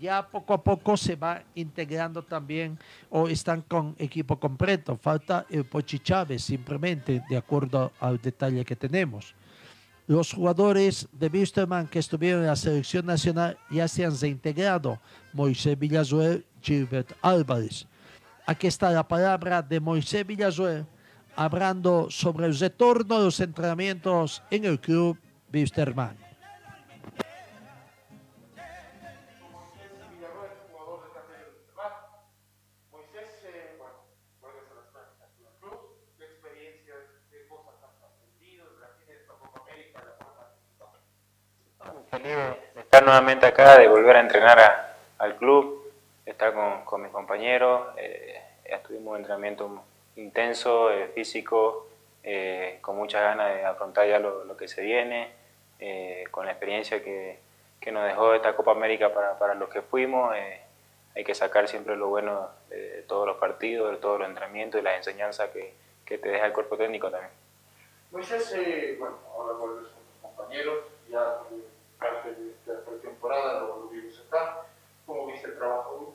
[0.00, 2.78] ya poco a poco se va integrando también
[3.10, 4.96] o están con equipo completo.
[4.96, 9.34] Falta el Pochi Chávez simplemente de acuerdo al detalle que tenemos.
[10.10, 14.98] Los jugadores de Bisterman que estuvieron en la selección nacional ya se han reintegrado.
[15.32, 17.86] Moisés Villazuel, Gilbert Álvarez.
[18.44, 20.84] Aquí está la palabra de Moisés Villazuel
[21.36, 25.16] hablando sobre el retorno de los entrenamientos en el club
[25.54, 26.29] Wisterman.
[42.22, 45.90] De estar nuevamente acá, de volver a entrenar al club,
[46.26, 47.88] estar con, con mis compañeros.
[47.96, 49.82] Eh, estuvimos en entrenamiento
[50.16, 51.88] intenso, eh, físico,
[52.22, 55.32] eh, con muchas ganas de afrontar ya lo, que se viene,
[56.30, 57.38] con la experiencia que,
[57.80, 60.34] que, nos dejó esta Copa América para, para los que fuimos.
[61.16, 64.84] hay que sacar siempre lo bueno de, todos los partidos, de todos los entrenamientos y
[64.84, 65.72] las enseñanzas que,
[66.04, 67.32] que te deja el cuerpo técnico también.
[68.10, 68.54] Moisés,
[68.98, 71.20] bueno, ahora vuelves con tus compañeros, ya
[71.50, 71.69] de
[73.30, 74.62] esta pretemporada lo, vimos acá.
[75.06, 76.14] ¿Cómo viste el trabajo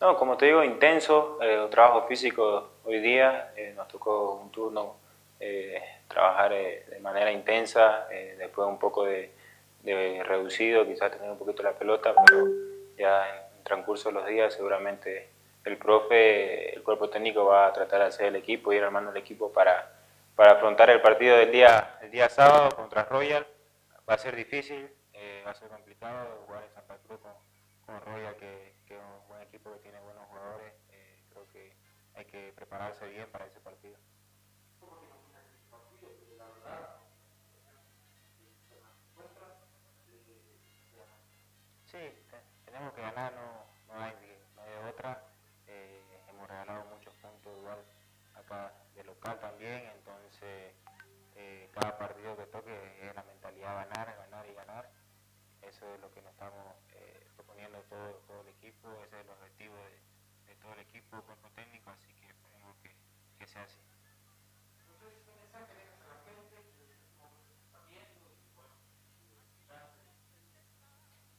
[0.00, 4.94] no, como te digo, intenso, eh, trabajo físico hoy día, eh, nos tocó un turno
[5.40, 8.06] eh, trabajar eh, de manera intensa,
[8.38, 9.32] después un poco de,
[9.82, 12.46] reducido, quizás tener un poquito la pelota, pero
[12.96, 15.30] ya en transcurso de los días seguramente
[15.64, 19.16] el profe, el cuerpo técnico va a tratar de hacer el equipo, ir armando el
[19.16, 19.98] equipo para,
[20.36, 23.44] para afrontar el partido del día, el día sábado contra Royal.
[24.08, 24.88] Va a ser difícil,
[25.48, 27.32] va a ser complicado jugar en Santa Cruz con,
[27.86, 30.74] con Royal que que es un buen equipo que tiene buenos jugadores.
[30.90, 31.72] Eh, creo que
[32.14, 33.96] hay que prepararse bien para ese partido.
[41.86, 41.98] Sí,
[42.66, 44.12] tenemos que ganar, no, no, hay,
[44.54, 45.22] no hay otra.
[45.66, 47.78] Eh, hemos regalado muchos puntos igual
[48.34, 50.74] acá de local también, entonces
[51.36, 54.97] eh, cada partido que toque es la mentalidad ganar, ganar y ganar.
[55.68, 59.30] Eso es lo que nos estamos eh, proponiendo todo, todo el equipo, ese es el
[59.30, 61.22] objetivo de, de todo el equipo,
[61.54, 62.94] técnico, así que esperemos que,
[63.38, 63.78] que sea así.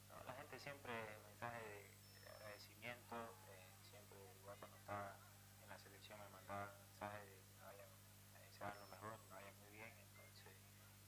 [0.08, 0.92] No, la gente siempre,
[1.28, 3.16] mensaje de, de agradecimiento,
[3.48, 5.16] eh, siempre igual cuando estaba
[5.62, 7.86] en la selección me mandaba mensajes de que me vaya,
[8.34, 10.54] me deseaban lo mejor, que me vaya muy bien, entonces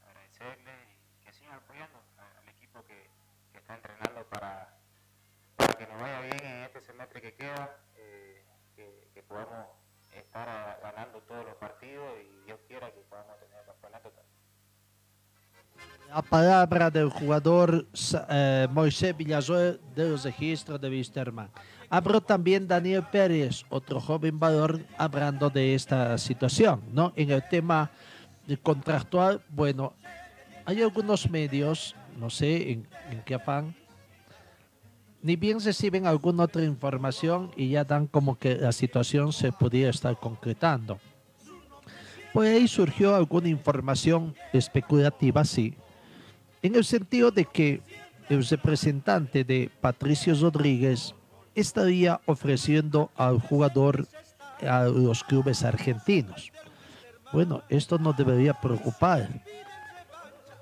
[0.08, 0.72] agradecerle
[1.20, 3.08] y que sigan apoyando a- al equipo que,
[3.52, 4.68] que está entrenando para,
[5.56, 8.44] para que nos vaya bien en este semestre que queda, eh,
[8.76, 9.66] que, que podamos
[10.14, 14.32] estar ah, ganando todos los partidos y Dios quiera que podamos tener el campeonato también.
[16.14, 17.86] La palabra del jugador
[18.28, 21.48] eh, Moisés de los registros de Wisterman.
[21.88, 27.14] Habló también Daniel Pérez, otro joven valor, hablando de esta situación, ¿no?
[27.16, 27.90] En el tema
[28.62, 29.94] contractual, bueno,
[30.66, 33.74] hay algunos medios, no sé en, en qué afán,
[35.22, 39.88] ni bien reciben alguna otra información y ya dan como que la situación se pudiera
[39.88, 40.98] estar concretando.
[42.34, 45.74] Por ahí surgió alguna información especulativa, sí,
[46.62, 47.82] en el sentido de que
[48.28, 51.14] el representante de Patricio Rodríguez
[51.54, 54.06] estaría ofreciendo al jugador
[54.66, 56.52] a los clubes argentinos.
[57.32, 59.28] Bueno, esto no debería preocupar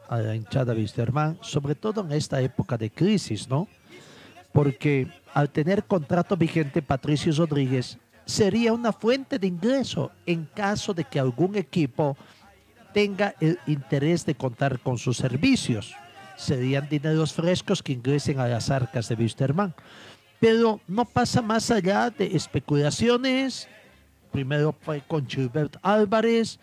[0.08, 3.68] a la hinchada Wisterman, sobre todo en esta época de crisis, ¿no?
[4.52, 11.04] Porque al tener contrato vigente Patricio Rodríguez sería una fuente de ingreso en caso de
[11.04, 12.16] que algún equipo
[12.92, 15.94] tenga el interés de contar con sus servicios.
[16.36, 19.74] Serían dineros frescos que ingresen a las arcas de Wisterman.
[20.38, 23.68] Pero no pasa más allá de especulaciones.
[24.32, 26.58] Primero fue con Gilbert Álvarez,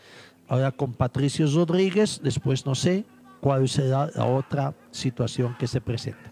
[0.48, 3.06] ahora con Patricio Rodríguez, después no sé
[3.42, 6.32] cuál será la otra situación que se presenta.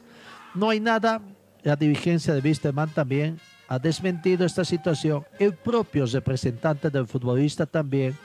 [0.56, 1.22] No hay nada,
[1.62, 5.26] la dirigencia de Wisterman también ha desmentido esta situación.
[5.40, 8.18] El propio representante del futbolista también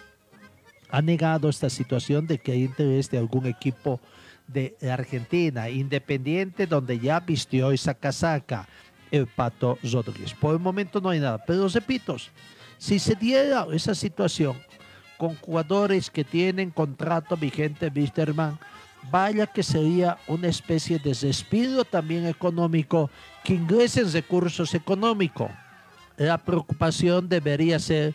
[0.90, 4.00] ha negado esta situación de que hay interés de algún equipo
[4.46, 8.68] de Argentina, independiente, donde ya vistió esa casaca
[9.10, 10.34] el Pato Rodríguez.
[10.34, 12.16] Por el momento no hay nada, pero repito,
[12.78, 14.56] si se diera esa situación
[15.18, 18.58] con jugadores que tienen contrato vigente, Wisterman,
[19.10, 23.10] vaya que sería una especie de respiro también económico
[23.44, 25.50] que ingresen recursos económicos.
[26.16, 28.14] La preocupación debería ser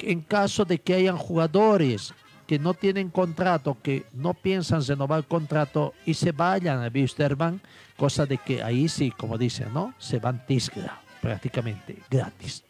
[0.00, 2.14] en caso de que hayan jugadores
[2.46, 7.60] que no tienen contrato, que no piensan renovar contrato y se vayan a Wisterman,
[7.96, 9.92] cosa de que ahí sí, como dicen, ¿no?
[9.98, 12.64] Se van tisgra, prácticamente gratis.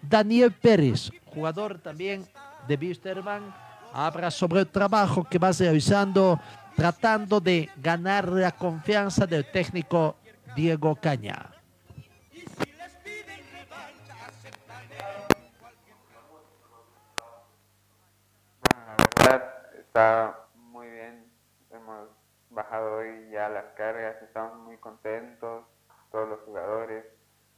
[0.00, 2.26] Daniel Pérez, jugador también
[2.66, 3.54] de Wisterman,
[3.92, 6.40] habla sobre el trabajo que va realizando
[6.76, 10.16] tratando de ganar la confianza del técnico
[10.56, 11.50] Diego Caña.
[19.90, 21.28] Está muy bien.
[21.70, 22.08] Hemos
[22.50, 25.66] bajado hoy ya las cargas, estamos muy contentos,
[26.12, 27.04] todos los jugadores,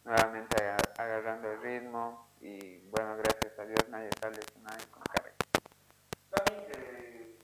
[0.05, 5.03] nuevamente aga- agarrando el ritmo y bueno, gracias a Dios nadie está lesionado y con
[5.03, 5.33] carga.
[6.71, 7.37] Eh,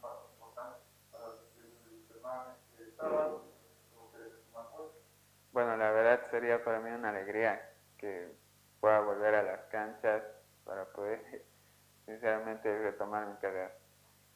[0.00, 0.76] fuerza.
[5.52, 7.62] Bueno, la verdad sería para mí una alegría
[7.96, 8.28] que
[8.80, 10.20] pueda volver a las canchas
[10.64, 11.44] para poder
[12.06, 13.72] sinceramente retomar mi carrera.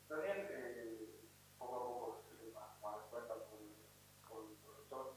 [0.08, 1.20] Daniel, eh,
[1.58, 3.58] poco a poco se va a dar cuenta con,
[4.28, 5.14] con el profesor.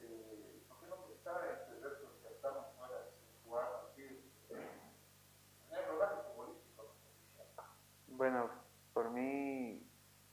[0.00, 1.72] Eh, ¿Por qué no pensar en este.
[8.22, 8.48] Bueno,
[8.94, 9.84] por mí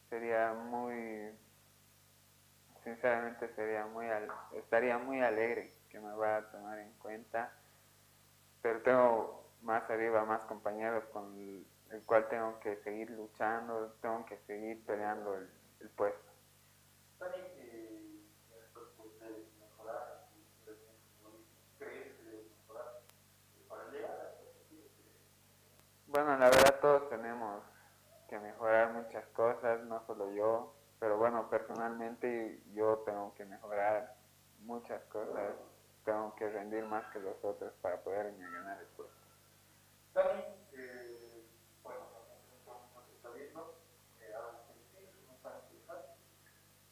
[0.10, 1.32] sería muy,
[2.84, 4.06] sinceramente sería muy,
[4.54, 7.52] estaría muy alegre que me vaya a tomar en cuenta,
[8.62, 14.26] pero tengo más arriba más compañeros con el, el cual tengo que seguir luchando, tengo
[14.26, 15.50] que seguir peleando el,
[15.82, 16.30] el puesto.
[26.08, 27.62] Bueno, la verdad todos tenemos
[28.28, 34.16] que mejorar muchas cosas, no solo yo, pero bueno, personalmente yo tengo que mejorar
[34.62, 35.54] muchas cosas,
[36.06, 38.00] tengo que rendir más que los otros para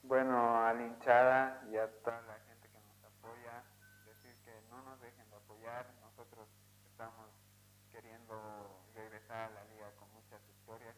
[0.07, 3.63] bueno, no a la hinchada y a toda la gente que nos apoya,
[4.05, 6.47] decir que no nos dejen de apoyar, nosotros
[6.89, 7.29] estamos
[7.91, 8.33] queriendo
[8.95, 10.95] regresar a la liga con muchas historias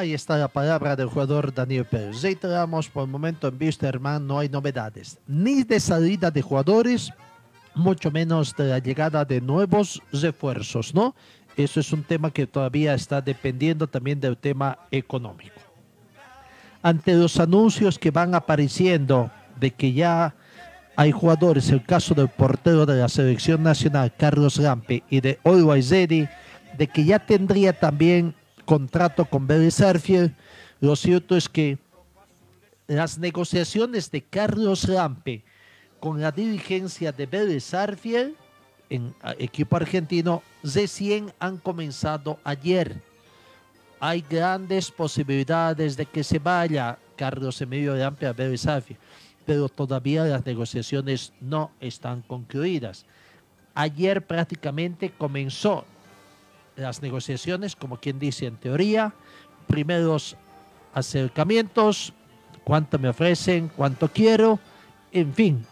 [0.00, 2.22] Ahí está la palabra del jugador Daniel Pérez.
[2.22, 7.12] Reiteramos, por el momento en Wisterman no hay novedades, ni de salida de jugadores,
[7.74, 11.14] mucho menos de la llegada de nuevos refuerzos, ¿no?
[11.54, 15.60] Eso es un tema que todavía está dependiendo también del tema económico.
[16.80, 19.30] Ante los anuncios que van apareciendo
[19.60, 20.34] de que ya
[20.96, 25.72] hay jugadores, el caso del portero de la selección nacional, Carlos Lampe, y de Olo
[25.72, 26.26] Aizedi,
[26.78, 28.34] de que ya tendría también
[28.70, 30.32] contrato con Vélez Arfiel,
[30.80, 31.76] lo cierto es que
[32.86, 35.42] las negociaciones de Carlos Lampe
[35.98, 38.36] con la dirigencia de Vélez Arfiel,
[38.88, 43.02] en equipo argentino, recién han comenzado ayer.
[43.98, 49.00] Hay grandes posibilidades de que se vaya Carlos Emilio Lampe a Vélez Arfiel,
[49.44, 53.04] pero todavía las negociaciones no están concluidas.
[53.74, 55.84] Ayer prácticamente comenzó
[56.80, 59.12] las negociaciones, como quien dice en teoría,
[59.66, 60.36] primeros
[60.94, 62.12] acercamientos,
[62.64, 64.58] cuánto me ofrecen, cuánto quiero,
[65.12, 65.66] en fin,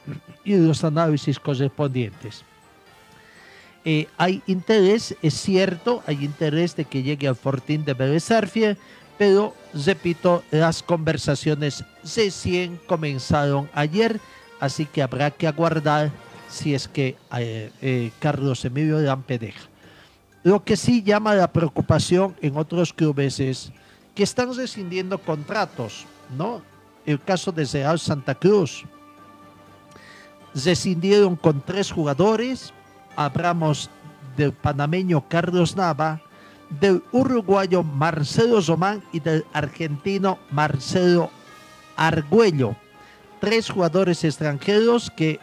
[0.44, 2.44] y los análisis correspondientes.
[3.84, 8.76] Eh, hay interés, es cierto, hay interés de que llegue al Fortín de Vélez Arfiel,
[9.16, 14.20] pero repito, las conversaciones recién comenzaron ayer,
[14.60, 16.10] así que habrá que aguardar
[16.48, 19.68] si es que eh, eh, Carlos Emilio Lampe deja.
[20.42, 23.72] Lo que sí llama la preocupación en otros clubes es
[24.14, 26.62] que están rescindiendo contratos, ¿no?
[27.04, 28.84] El caso de Real Santa Cruz.
[30.54, 32.72] Rescindieron con tres jugadores.
[33.16, 33.90] Hablamos
[34.36, 36.20] del panameño Carlos Nava,
[36.80, 41.30] del uruguayo Marcelo Román y del argentino Marcelo
[41.96, 42.76] Argüello.
[43.40, 45.40] Tres jugadores extranjeros que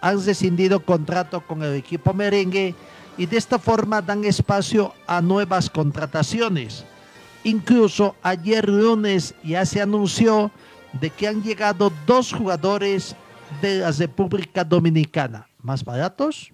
[0.00, 2.74] han rescindido contrato con el equipo merengue
[3.18, 6.84] y de esta forma dan espacio a nuevas contrataciones.
[7.44, 10.50] Incluso ayer lunes ya se anunció
[10.92, 13.14] de que han llegado dos jugadores
[13.62, 15.46] de la República Dominicana.
[15.62, 16.52] ¿Más baratos?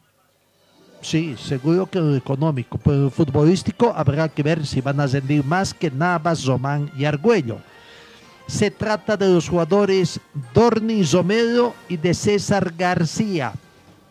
[1.01, 5.45] Sí, seguro que lo económico, pero el futbolístico habrá que ver si van a rendir
[5.45, 7.59] más que Navas, Román y Argüello.
[8.47, 10.21] Se trata de los jugadores
[10.55, 13.53] Dorni Romero y de César García,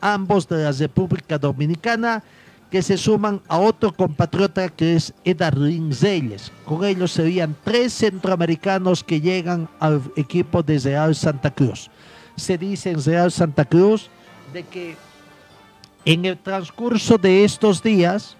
[0.01, 2.23] ambos de la República Dominicana,
[2.71, 6.53] que se suman a otro compatriota que es Edarlin Zeyes.
[6.65, 11.91] Con ellos serían tres centroamericanos que llegan al equipo de Real Santa Cruz.
[12.37, 14.09] Se dice en Real Santa Cruz
[14.53, 14.95] de que
[16.05, 18.37] en el transcurso de estos días,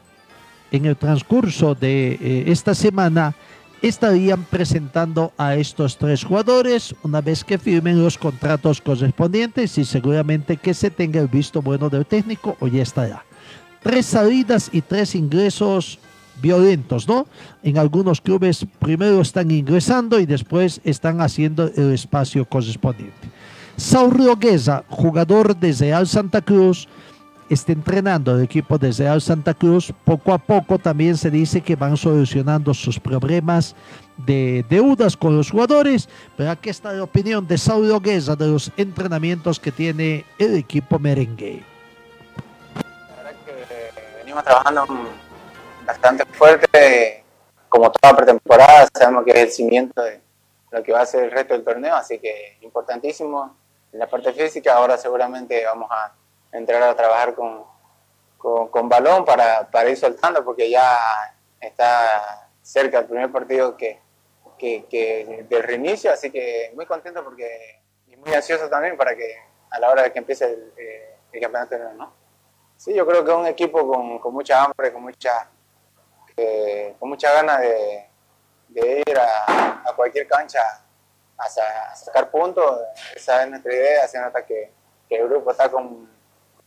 [0.72, 3.36] en el transcurso de eh, esta semana,
[3.82, 10.56] estarían presentando a estos tres jugadores una vez que firmen los contratos correspondientes y seguramente
[10.56, 13.26] que se tenga el visto bueno del técnico o ya estará.
[13.82, 16.00] Tres salidas y tres ingresos
[16.42, 17.28] violentos, ¿no?
[17.64, 23.30] En algunos clubes primero están ingresando y después están haciendo el espacio correspondiente.
[23.78, 26.88] Saurio Gueza, jugador de Real Santa Cruz,
[27.50, 29.92] está entrenando el equipo de Real Santa Cruz.
[30.06, 33.76] Poco a poco también se dice que van solucionando sus problemas
[34.26, 36.08] de deudas con los jugadores.
[36.38, 41.00] Pero aquí está la opinión de Saurio Gueza de los entrenamientos que tiene el equipo
[41.00, 41.71] merengue.
[44.32, 44.88] Venimos trabajando
[45.86, 47.22] bastante fuerte,
[47.68, 50.22] como toda pretemporada, sabemos que es el cimiento de
[50.72, 53.58] lo que va a ser el resto del torneo, así que importantísimo
[53.92, 54.76] en la parte física.
[54.76, 56.14] Ahora seguramente vamos a
[56.54, 57.66] entrar a trabajar con,
[58.38, 60.98] con, balón para, para ir soltando, porque ya
[61.60, 64.00] está cerca el primer partido que,
[64.58, 69.36] que del reinicio, así que muy contento porque y muy ansioso también para que
[69.72, 72.21] a la hora de que empiece el, eh, el campeonato, ¿no?
[72.82, 75.48] Sí, yo creo que es un equipo con, con mucha hambre, con mucha,
[76.36, 78.10] eh, con mucha ganas de,
[79.08, 80.62] ir a, a, cualquier cancha
[81.38, 82.80] a, sa a, sacar puntos.
[83.16, 84.08] Esa es nuestra idea.
[84.08, 84.74] Se nota que,
[85.10, 86.10] el grupo está con,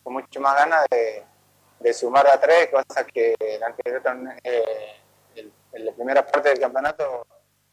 [0.04, 4.00] con mucho más ganas de, sumar a tres, cosa que el anterior,
[4.44, 5.00] eh,
[5.34, 7.26] en la primera parte del campeonato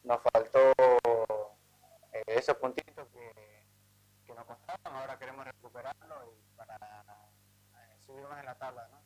[0.04, 0.72] nos faltó
[2.12, 3.32] eh, esos puntitos que,
[4.26, 4.96] que nos costaban.
[5.00, 6.76] Ahora queremos recuperarlo y para
[8.12, 9.02] subir más en la tabla, ¿no?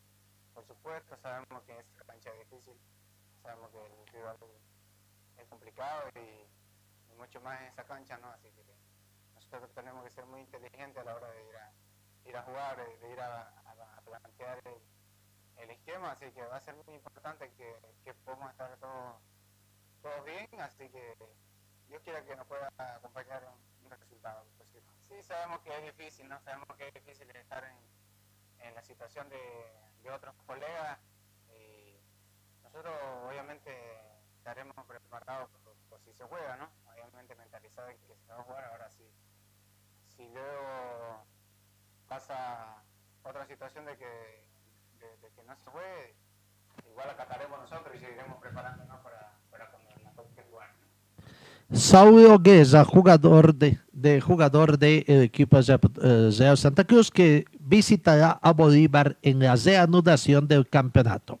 [0.54, 2.76] Por supuesto, sabemos que es cancha difícil,
[3.42, 4.36] sabemos que el rival
[5.38, 6.46] es complicado y,
[7.16, 8.28] mucho más en esa cancha, ¿no?
[8.28, 8.62] Así que
[9.34, 11.72] nosotros tenemos que ser muy inteligentes a la hora de ir a,
[12.28, 13.52] ir a jugar, de ir a,
[14.04, 14.60] plantear
[15.56, 20.60] el, esquema, así que va a ser muy importante que, que podamos estar todos, bien,
[20.60, 21.16] así que
[21.88, 23.48] Dios quiera que nos pueda acompañar
[23.82, 24.46] un resultado.
[24.58, 24.68] Pues,
[25.08, 26.40] sí sabemos que es difícil, ¿no?
[26.42, 27.95] Sabemos que es difícil estar en,
[28.96, 29.38] situación de,
[30.02, 30.98] de otros colegas.
[31.52, 32.00] Y
[32.62, 32.94] nosotros
[33.28, 33.70] obviamente
[34.38, 35.50] estaremos preparados
[35.90, 36.70] por, si se juega, ¿no?
[36.90, 38.64] Obviamente mentalizados en que se va a jugar.
[38.64, 39.06] Ahora sí,
[40.16, 41.26] si luego
[42.08, 42.82] pasa
[43.22, 44.48] otra situación de que,
[45.20, 46.16] de, que no se juegue,
[46.88, 49.70] igual acataremos nosotros y seguiremos preparándonos para, para
[50.04, 50.70] nos toque jugar.
[50.74, 50.86] ¿no?
[51.72, 59.18] Saulo Gueza, jugador de, de jugador Re- eh, Real Santa Cruz, que visitará a Bolívar
[59.22, 61.40] en la reanudación del campeonato.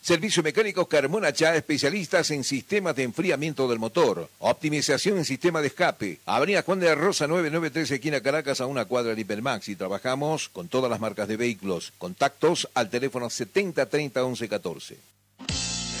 [0.00, 5.66] Servicio mecánico Carmona Chá, especialistas en sistemas de enfriamiento del motor, optimización en sistema de
[5.68, 6.18] escape.
[6.24, 9.68] Avenida Juan de Rosa 993, esquina Caracas, a una cuadra de Hipermax.
[9.68, 11.92] Y trabajamos con todas las marcas de vehículos.
[11.98, 14.96] Contactos al teléfono 7030 1114.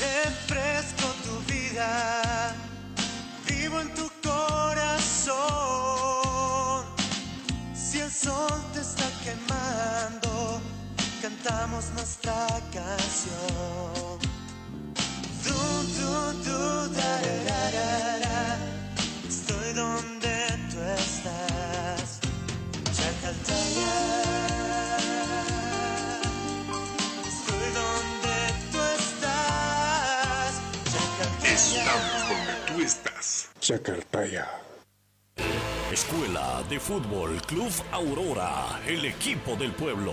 [0.00, 2.17] Refresco tu vida,
[11.48, 14.18] cantamos nuestra canción.
[15.44, 15.58] Du,
[15.96, 18.58] du, du, da, da, da, da, da.
[19.28, 20.36] Estoy donde
[20.70, 22.20] tú estás.
[22.96, 23.94] Chacaltaya.
[27.26, 28.36] Estoy donde
[28.72, 30.50] tú estás.
[30.92, 31.54] Chacaltaya.
[31.54, 33.48] Estamos donde tú estás.
[33.60, 34.46] Chacartaya.
[35.92, 40.12] Escuela de Fútbol Club Aurora, el equipo del pueblo.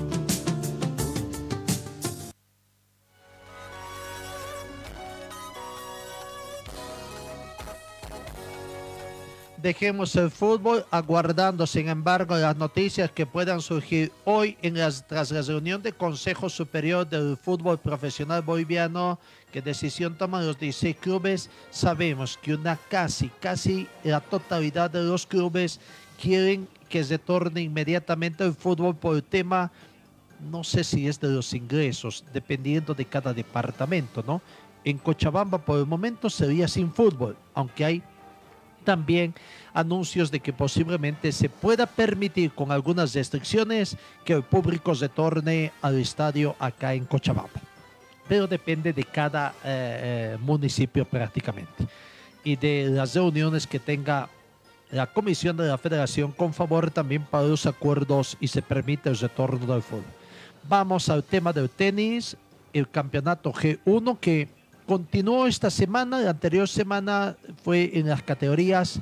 [9.61, 15.29] Dejemos el fútbol aguardando, sin embargo, las noticias que puedan surgir hoy en las, tras
[15.29, 19.19] la reunión del Consejo Superior del Fútbol Profesional Boliviano,
[19.51, 21.51] que decisión toman los 16 clubes.
[21.69, 25.79] Sabemos que una casi, casi la totalidad de los clubes
[26.19, 29.71] quieren que se torne inmediatamente el fútbol por el tema,
[30.39, 34.41] no sé si es de los ingresos, dependiendo de cada departamento, ¿no?
[34.83, 38.03] En Cochabamba por el momento sería sin fútbol, aunque hay
[38.83, 39.33] también
[39.73, 45.71] anuncios de que posiblemente se pueda permitir con algunas restricciones que el público se torne
[45.81, 47.61] al estadio acá en Cochabamba.
[48.27, 51.87] Pero depende de cada eh, eh, municipio prácticamente.
[52.43, 54.27] y de las reuniones que tenga
[54.91, 59.17] la comisión de la federación con favor también para los acuerdos y se permite el
[59.17, 60.03] retorno del fútbol.
[60.67, 62.35] Vamos al tema del tenis,
[62.73, 64.49] el campeonato G1 que
[64.91, 68.99] continuó esta semana, la anterior semana fue en las categorías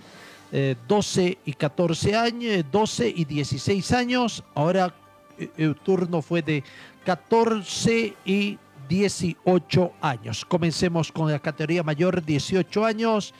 [0.52, 4.94] eh, 12 y 14 años, 12 y 16 años, ahora
[5.40, 6.64] eh, el turno fue de
[7.06, 10.46] 14 y 18 años.
[10.46, 13.34] Comencemos con la categoría mayor, 18 años.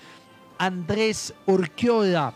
[0.58, 2.34] Andrés Urquiola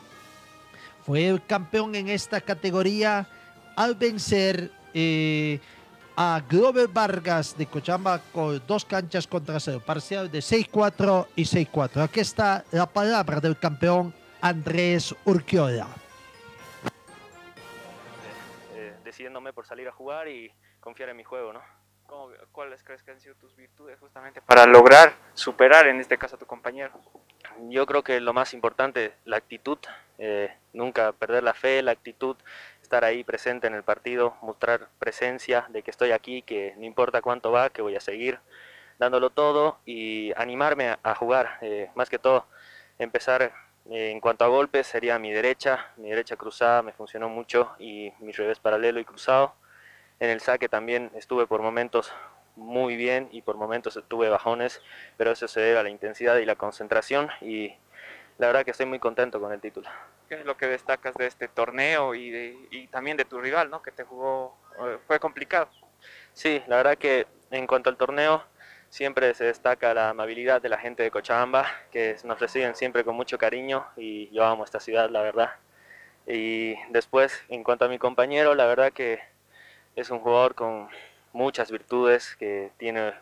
[1.04, 3.28] fue el campeón en esta categoría
[3.76, 5.60] al vencer eh,
[6.16, 12.04] a Glover Vargas de Cochabamba con dos canchas contra cero, parcial de 6-4 y 6-4.
[12.04, 15.88] Aquí está la palabra del campeón Andrés Urquiola.
[18.76, 21.62] eh, decidiéndome por salir a jugar y confiar en mi juego, ¿no?
[22.08, 26.36] ¿Cómo- ¿Cuáles crees que han sido tus virtudes justamente para lograr superar en este caso
[26.36, 26.92] a tu compañero?
[27.70, 29.78] Yo creo que lo más importante, la actitud,
[30.18, 32.36] eh, nunca perder la fe, la actitud,
[32.82, 37.22] estar ahí presente en el partido, mostrar presencia de que estoy aquí, que no importa
[37.22, 38.40] cuánto va, que voy a seguir
[39.00, 41.58] dándolo todo y animarme a, a jugar.
[41.62, 42.46] eh, más que todo,
[43.00, 43.42] empezar
[43.90, 48.12] eh, en cuanto a golpes sería mi derecha, mi derecha cruzada me funcionó mucho y
[48.20, 49.54] mi revés paralelo y cruzado.
[50.20, 52.14] En el saque también estuve por momentos
[52.56, 54.82] muy bien y por momentos tuve bajones,
[55.18, 57.74] pero eso se debe a la intensidad y la concentración y
[58.38, 59.90] la verdad que estoy muy contento con el título.
[60.30, 63.70] ¿Qué es lo que destacas de este torneo y, de- y también de tu rival,
[63.70, 63.82] ¿no?
[63.82, 65.70] Que te jugó, eh, fue complicado.
[66.34, 68.44] Sí, la verdad que en cuanto al torneo
[68.90, 73.16] siempre se destaca la amabilidad de la gente de Cochabamba, que nos reciben siempre con
[73.16, 75.52] mucho cariño y yo amo esta ciudad, la verdad.
[76.28, 79.20] Y después, en cuanto a mi compañero, la verdad que
[79.96, 80.90] es un jugador con
[81.32, 83.14] muchas virtudes, que tiene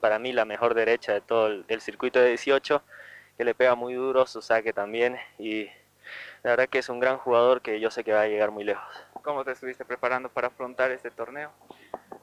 [0.00, 2.82] para mí la mejor derecha de todo el, el circuito de 18,
[3.36, 5.68] que le pega muy duro, su saque también y
[6.42, 8.64] la verdad que es un gran jugador que yo sé que va a llegar muy
[8.64, 8.84] lejos.
[9.22, 11.50] ¿Cómo te estuviste preparando para afrontar este torneo?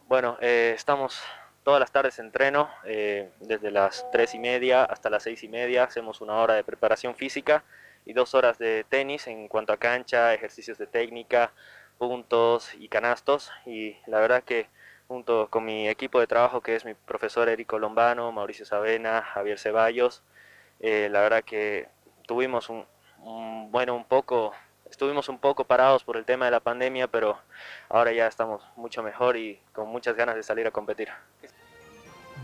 [0.08, 1.22] Bueno, eh, estamos
[1.64, 5.48] todas las tardes en entreno, eh, desde las 3 y media hasta las 6 y
[5.48, 7.64] media, hacemos una hora de preparación física
[8.06, 11.52] y dos horas de tenis en cuanto a cancha, ejercicios de técnica,
[11.98, 13.52] puntos y canastos.
[13.66, 14.68] Y la verdad que
[15.08, 19.60] junto con mi equipo de trabajo, que es mi profesor Erico Lombano, Mauricio Savena, Javier
[19.60, 20.24] Ceballos,
[20.80, 21.88] eh, la verdad que
[22.28, 22.86] tuvimos un,
[23.20, 24.54] un- bueno, un poco,
[24.90, 27.40] estuvimos un poco parados por el tema de la pandemia, pero
[27.90, 31.10] ahora ya estamos mucho mejor y con muchas ganas de salir a competir.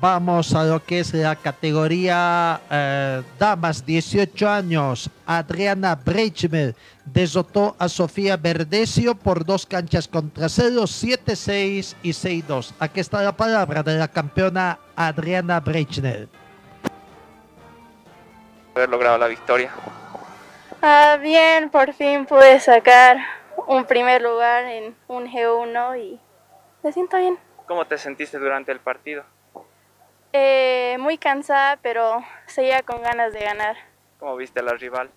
[0.01, 5.09] Vamos a lo que es la categoría eh, damas, 18 años.
[5.25, 6.73] Adriana Breichmer
[7.03, 12.73] desotó a Sofía Verdesio por dos canchas contra cero, 7-6 y 6-2.
[12.79, 16.29] Aquí está la palabra de la campeona Adriana Breichner.
[18.75, 19.69] Haber logrado la victoria.
[20.81, 23.17] Ah, bien, por fin pude sacar
[23.67, 26.21] un primer lugar en un G1 y
[26.83, 27.37] me siento bien.
[27.67, 29.25] ¿Cómo te sentiste durante el partido?
[30.31, 33.77] Eh, muy cansada, pero seguía con ganas de ganar.
[34.19, 35.09] ¿Cómo viste a la rival?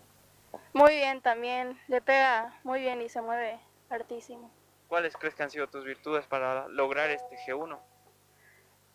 [0.72, 3.60] Muy bien también, le pega muy bien y se mueve
[3.90, 4.50] hartísimo.
[4.88, 7.78] ¿Cuáles crees que han sido tus virtudes para lograr este G1?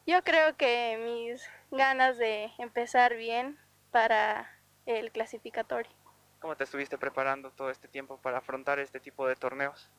[0.07, 3.59] Yo creo que mis ganas de empezar bien
[3.91, 4.49] para
[4.86, 5.91] el clasificatorio.
[6.39, 9.89] ¿Cómo te estuviste preparando todo este tiempo para afrontar este tipo de torneos?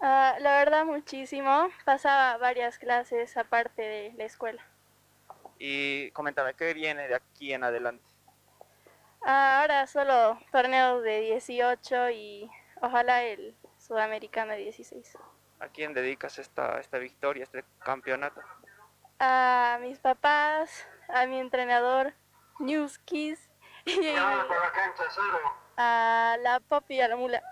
[0.00, 4.62] Ah, la verdad muchísimo, pasaba varias clases aparte de la escuela.
[5.58, 8.04] Y coméntame, ¿qué viene de aquí en adelante?
[9.24, 12.50] Ah, ahora solo torneos de 18 y
[12.80, 15.16] ojalá el sudamericano de 16.
[15.58, 18.40] ¿A quién dedicas esta, esta victoria, este campeonato?
[19.18, 22.12] A mis papás, a mi entrenador
[22.58, 23.50] Newskis
[23.86, 24.14] y
[25.76, 27.42] a la Popi y a la Mula.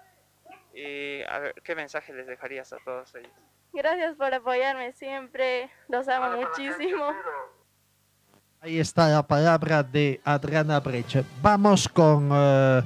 [0.75, 3.33] Y a ver, ¿qué mensaje les dejarías a todos ellos?
[3.73, 7.13] Gracias por apoyarme siempre, los amo muchísimo.
[8.65, 11.27] Ahí está la palabra de Adriana Breichner.
[11.43, 12.83] Vamos con eh,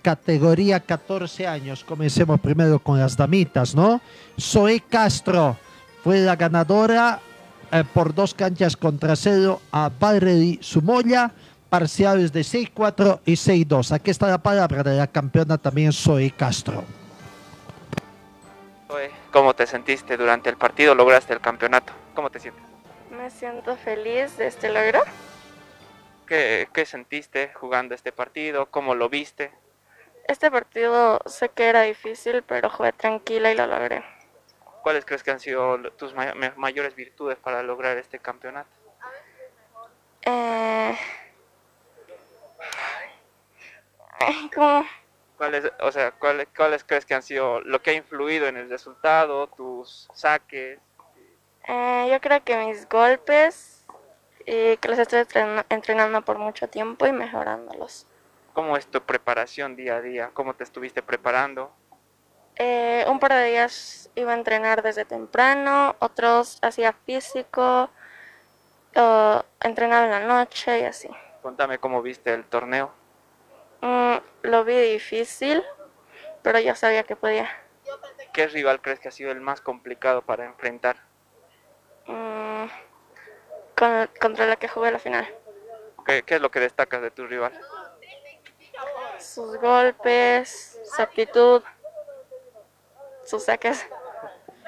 [0.00, 1.84] categoría 14 años.
[1.84, 4.00] Comencemos primero con las damitas, ¿no?
[4.40, 5.58] Zoe Castro
[6.02, 7.20] fue la ganadora
[7.70, 11.30] eh, por dos canchas contra cero a Valerie Sumoya,
[11.68, 13.92] parciales de 6-4 y 6-2.
[13.92, 16.82] Aquí está la palabra de la campeona también Zoe Castro.
[19.30, 20.94] ¿Cómo te sentiste durante el partido?
[20.94, 21.92] ¿Lograste el campeonato?
[22.14, 22.69] ¿Cómo te sientes?
[23.30, 25.00] Me siento feliz de este logro.
[26.26, 28.66] ¿Qué, qué sentiste jugando este partido?
[28.66, 29.52] ¿Cómo lo viste?
[30.26, 34.02] Este partido sé que era difícil, pero jugué tranquila y lo logré.
[34.82, 38.68] ¿Cuáles crees que han sido tus may- mayores virtudes para lograr este campeonato?
[40.22, 40.98] Eh,
[44.52, 44.84] ¿Cómo?
[45.36, 48.68] ¿Cuáles, o sea, cuáles, cuáles crees que han sido lo que ha influido en el
[48.68, 50.80] resultado, tus saques?
[51.68, 53.86] Eh, yo creo que mis golpes,
[54.46, 58.06] y que los estoy entren- entrenando por mucho tiempo y mejorándolos.
[58.52, 60.30] ¿Cómo es tu preparación día a día?
[60.34, 61.72] ¿Cómo te estuviste preparando?
[62.56, 67.88] Eh, un par de días iba a entrenar desde temprano, otros hacía físico,
[69.60, 71.08] entrenaba en la noche y así.
[71.42, 72.90] Contame cómo viste el torneo.
[73.80, 75.62] Mm, lo vi difícil,
[76.42, 77.48] pero ya sabía que podía.
[78.34, 80.96] ¿Qué rival crees que ha sido el más complicado para enfrentar?
[82.06, 82.66] Mm,
[83.76, 85.28] con- contra la que jugué la final.
[86.06, 87.52] ¿Qué, qué es lo que destacas de tu rival?
[89.18, 91.62] Sus golpes, su actitud,
[93.24, 93.86] sus saques.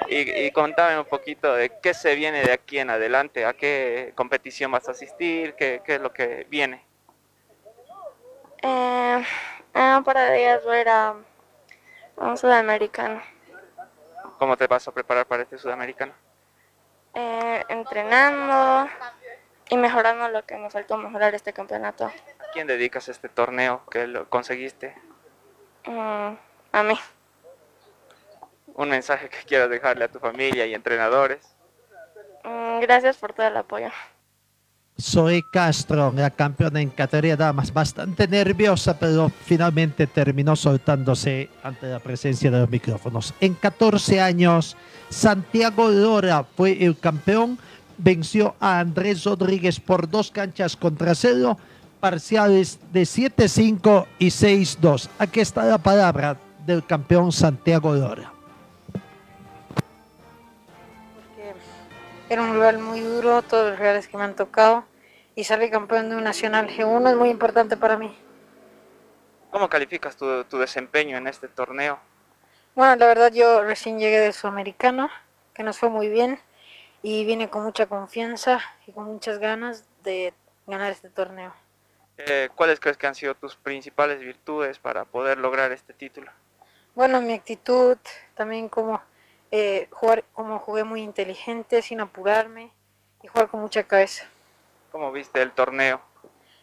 [0.08, 4.12] Y, y contame un poquito de qué se viene de aquí en adelante, a qué
[4.14, 6.84] competición vas a asistir, qué, qué es lo que viene.
[8.62, 9.24] Eh,
[9.74, 11.14] en un par de días voy a ir a
[12.16, 13.22] un sudamericano.
[14.38, 16.12] ¿Cómo te vas a preparar para este sudamericano?
[17.14, 18.90] Eh, entrenando
[19.68, 22.06] y mejorando lo que me faltó mejorar este campeonato.
[22.06, 24.94] ¿A quién dedicas este torneo que lo conseguiste?
[25.86, 26.34] Mm,
[26.72, 26.98] a mí.
[28.74, 31.54] Un mensaje que quieras dejarle a tu familia y entrenadores.
[32.44, 33.90] Mm, gracias por todo el apoyo.
[35.02, 41.98] Zoe Castro, la campeona en categoría damas, bastante nerviosa, pero finalmente terminó soltándose ante la
[41.98, 43.34] presencia de los micrófonos.
[43.40, 44.76] En 14 años,
[45.10, 47.58] Santiago Lora fue el campeón,
[47.98, 51.58] venció a Andrés Rodríguez por dos canchas contra cero,
[51.98, 55.08] parciales de 7-5 y 6-2.
[55.18, 58.32] Aquí está la palabra del campeón Santiago Lora.
[62.28, 64.91] Era un rival muy duro, todos los rivales que me han tocado.
[65.34, 68.16] Y salir campeón de un Nacional G1 es muy importante para mí.
[69.50, 71.98] ¿Cómo calificas tu, tu desempeño en este torneo?
[72.74, 75.10] Bueno, la verdad yo recién llegué del Sudamericano,
[75.54, 76.38] que nos fue muy bien.
[77.02, 80.32] Y vine con mucha confianza y con muchas ganas de
[80.66, 81.52] ganar este torneo.
[82.18, 86.30] Eh, ¿Cuáles crees que han sido tus principales virtudes para poder lograr este título?
[86.94, 87.96] Bueno, mi actitud,
[88.34, 89.02] también como
[89.50, 92.70] eh, jugar, como jugué muy inteligente, sin apurarme
[93.22, 94.26] y jugar con mucha cabeza.
[94.92, 96.02] ¿Cómo viste el torneo?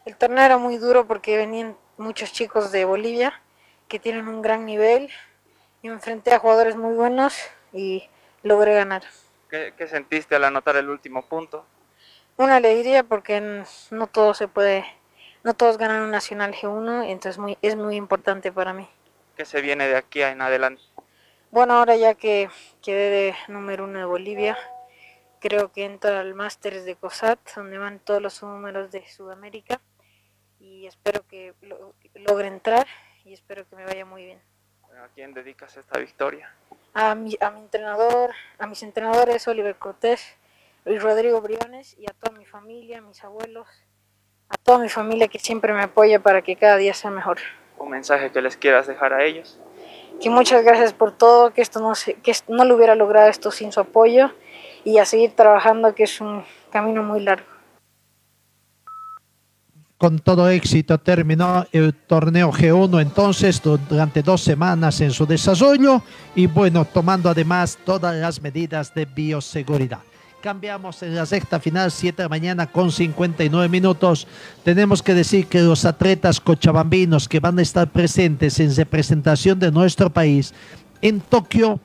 [0.06, 3.42] El torneo era muy duro porque venían muchos chicos de Bolivia
[3.88, 5.10] que tienen un gran nivel.
[5.82, 7.36] Y me enfrenté a jugadores muy buenos
[7.74, 8.08] y
[8.44, 9.02] logré ganar.
[9.50, 11.66] ¿Qué, qué sentiste al anotar el último punto?
[12.38, 14.86] Una alegría porque no todo se puede,
[15.44, 18.88] no todos ganan un Nacional G1, y entonces muy, es muy importante para mí.
[19.36, 20.84] ¿Qué se viene de aquí en adelante?
[21.52, 22.50] Bueno, ahora ya que
[22.84, 24.58] quedé de número uno de Bolivia,
[25.40, 29.80] creo que entro al Masters de COSAT, donde van todos los números de Sudamérica.
[30.60, 32.86] Y espero que lo- logre entrar
[33.26, 34.42] y espero que me vaya muy bien.
[35.02, 36.54] ¿A quién dedicas esta victoria?
[36.94, 40.36] A mi, a mi entrenador, a mis entrenadores, Oliver Cortés,
[40.84, 43.68] Luis Rodrigo Briones y a toda mi familia, a mis abuelos,
[44.50, 47.38] a toda mi familia que siempre me apoya para que cada día sea mejor.
[47.78, 49.58] ¿Un mensaje que les quieras dejar a ellos?
[50.22, 53.52] Que muchas gracias por todo, que esto no se, que no lo hubiera logrado esto
[53.52, 54.34] sin su apoyo
[54.84, 57.60] y a seguir trabajando que es un camino muy largo.
[60.00, 66.02] con todo éxito terminó el torneo G1 entonces durante dos semanas en su desarrollo
[66.36, 70.00] y bueno, tomando además todas las medidas de bioseguridad.
[70.42, 74.26] Cambiamos en la sexta final, 7 de la mañana con 59 minutos.
[74.64, 79.70] Tenemos que decir que los atletas cochabambinos que van a estar presentes en representación de
[79.70, 80.54] nuestro país
[81.02, 81.78] en Tokio,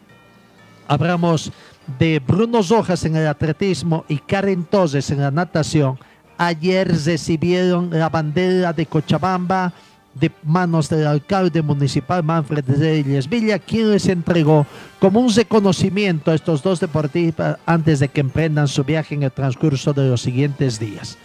[0.86, 1.51] hablamos
[1.99, 5.99] de Bruno Rojas en el atletismo y Karen Torres en la natación.
[6.39, 9.72] Ayer recibieron la bandera de Cochabamba
[10.14, 14.66] de manos del alcalde municipal Manfred Reyes Villa, quien les entregó
[15.01, 19.32] como un reconocimiento a estos dos deportistas antes de que emprendan su viaje en el
[19.32, 21.18] transcurso de los siguientes días.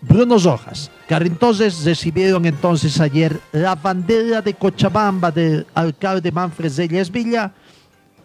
[0.00, 7.10] Bruno Rojas, Karen Torres recibieron entonces ayer la bandera de Cochabamba del alcalde Manfred Reyes
[7.10, 7.52] Villa,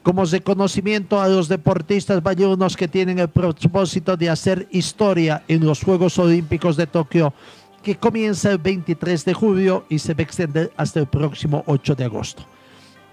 [0.03, 5.81] como reconocimiento a los deportistas bayunos que tienen el propósito de hacer historia en los
[5.81, 7.33] Juegos Olímpicos de Tokio,
[7.81, 11.95] que comienza el 23 de julio y se va a extender hasta el próximo 8
[11.95, 12.43] de agosto.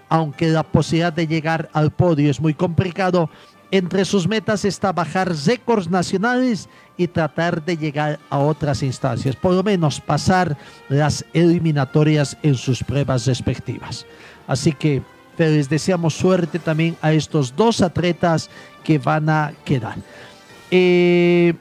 [0.09, 3.29] Aunque la posibilidad de llegar al podio es muy complicado,
[3.71, 6.67] entre sus metas está bajar récords nacionales
[6.97, 10.57] y tratar de llegar a otras instancias, por lo menos pasar
[10.89, 14.05] las eliminatorias en sus pruebas respectivas.
[14.45, 15.01] Así que
[15.49, 18.49] les deseamos suerte también a estos dos atletas
[18.83, 19.95] que van a quedar.
[20.69, 21.53] Eh,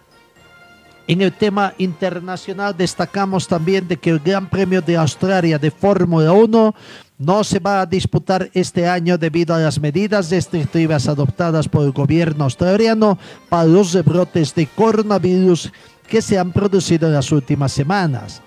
[1.11, 6.31] En el tema internacional destacamos también de que el Gran Premio de Australia de Fórmula
[6.31, 6.73] 1
[7.19, 11.91] no se va a disputar este año debido a las medidas restrictivas adoptadas por el
[11.91, 13.19] gobierno australiano
[13.49, 15.73] para los rebrotes de coronavirus
[16.07, 18.41] que se han producido en las últimas semanas.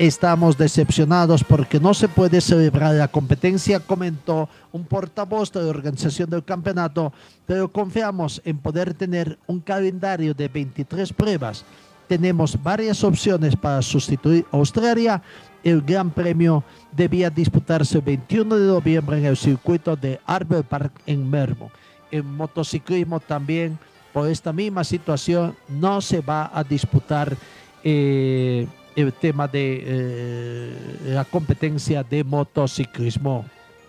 [0.00, 6.42] Estamos decepcionados porque no se puede celebrar la competencia, comentó un portavoz de organización del
[6.42, 7.12] campeonato,
[7.44, 11.66] pero confiamos en poder tener un calendario de 23 pruebas
[12.10, 15.22] tenemos varias opciones para sustituir a Australia.
[15.62, 20.92] El Gran Premio debía disputarse el 21 de noviembre en el circuito de Arbor Park
[21.06, 21.70] en Mermo.
[22.10, 23.78] En motociclismo también,
[24.12, 27.36] por esta misma situación, no se va a disputar
[27.84, 28.66] eh,
[28.96, 30.76] el tema de eh,
[31.06, 33.44] la competencia de motociclismo,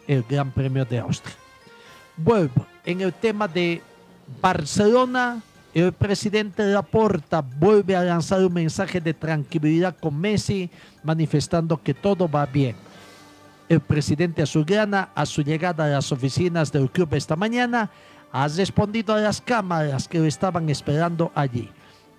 [0.08, 1.36] el Gran Premio de Austria.
[2.18, 3.82] Vuelvo, en el tema de
[4.42, 5.42] Barcelona,
[5.74, 10.70] el presidente Laporta vuelve a lanzar un mensaje de tranquilidad con Messi,
[11.04, 12.76] manifestando que todo va bien.
[13.70, 17.90] El presidente azulgrana, a su llegada a las oficinas del club esta mañana,
[18.34, 21.70] ha respondido a las cámaras que lo estaban esperando allí.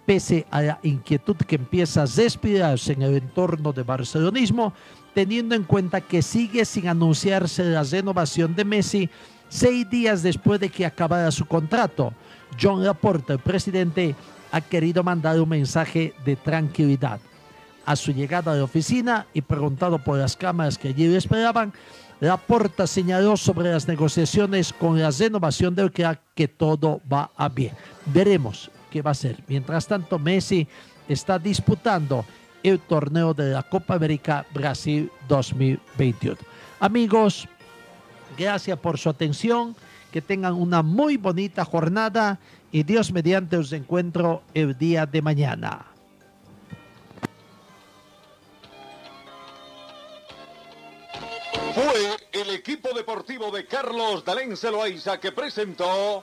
[0.07, 4.73] Pese a la inquietud que empieza a respirarse en el entorno de barcelonismo,
[5.15, 9.11] teniendo en cuenta que sigue sin anunciarse la renovación de Messi
[9.49, 12.13] seis días después de que acabara su contrato
[12.61, 14.15] John Laporta, el presidente,
[14.51, 17.21] ha querido mandar un mensaje de tranquilidad.
[17.85, 21.73] A su llegada a la oficina y preguntado por las cámaras que allí le esperaban,
[22.21, 27.73] Laporta señaló sobre las negociaciones con la renovación del crack que todo va a bien.
[28.07, 29.43] Veremos qué va a ser.
[29.49, 30.69] Mientras tanto, Messi
[31.09, 32.25] está disputando
[32.63, 36.37] el torneo de la Copa América Brasil 2021.
[36.79, 37.49] Amigos,
[38.37, 39.75] gracias por su atención
[40.13, 42.39] que tengan una muy bonita jornada
[42.71, 45.87] y Dios mediante os encuentro el día de mañana.
[51.75, 56.23] Fue el equipo deportivo de Carlos Dalén Celoaiza que presentó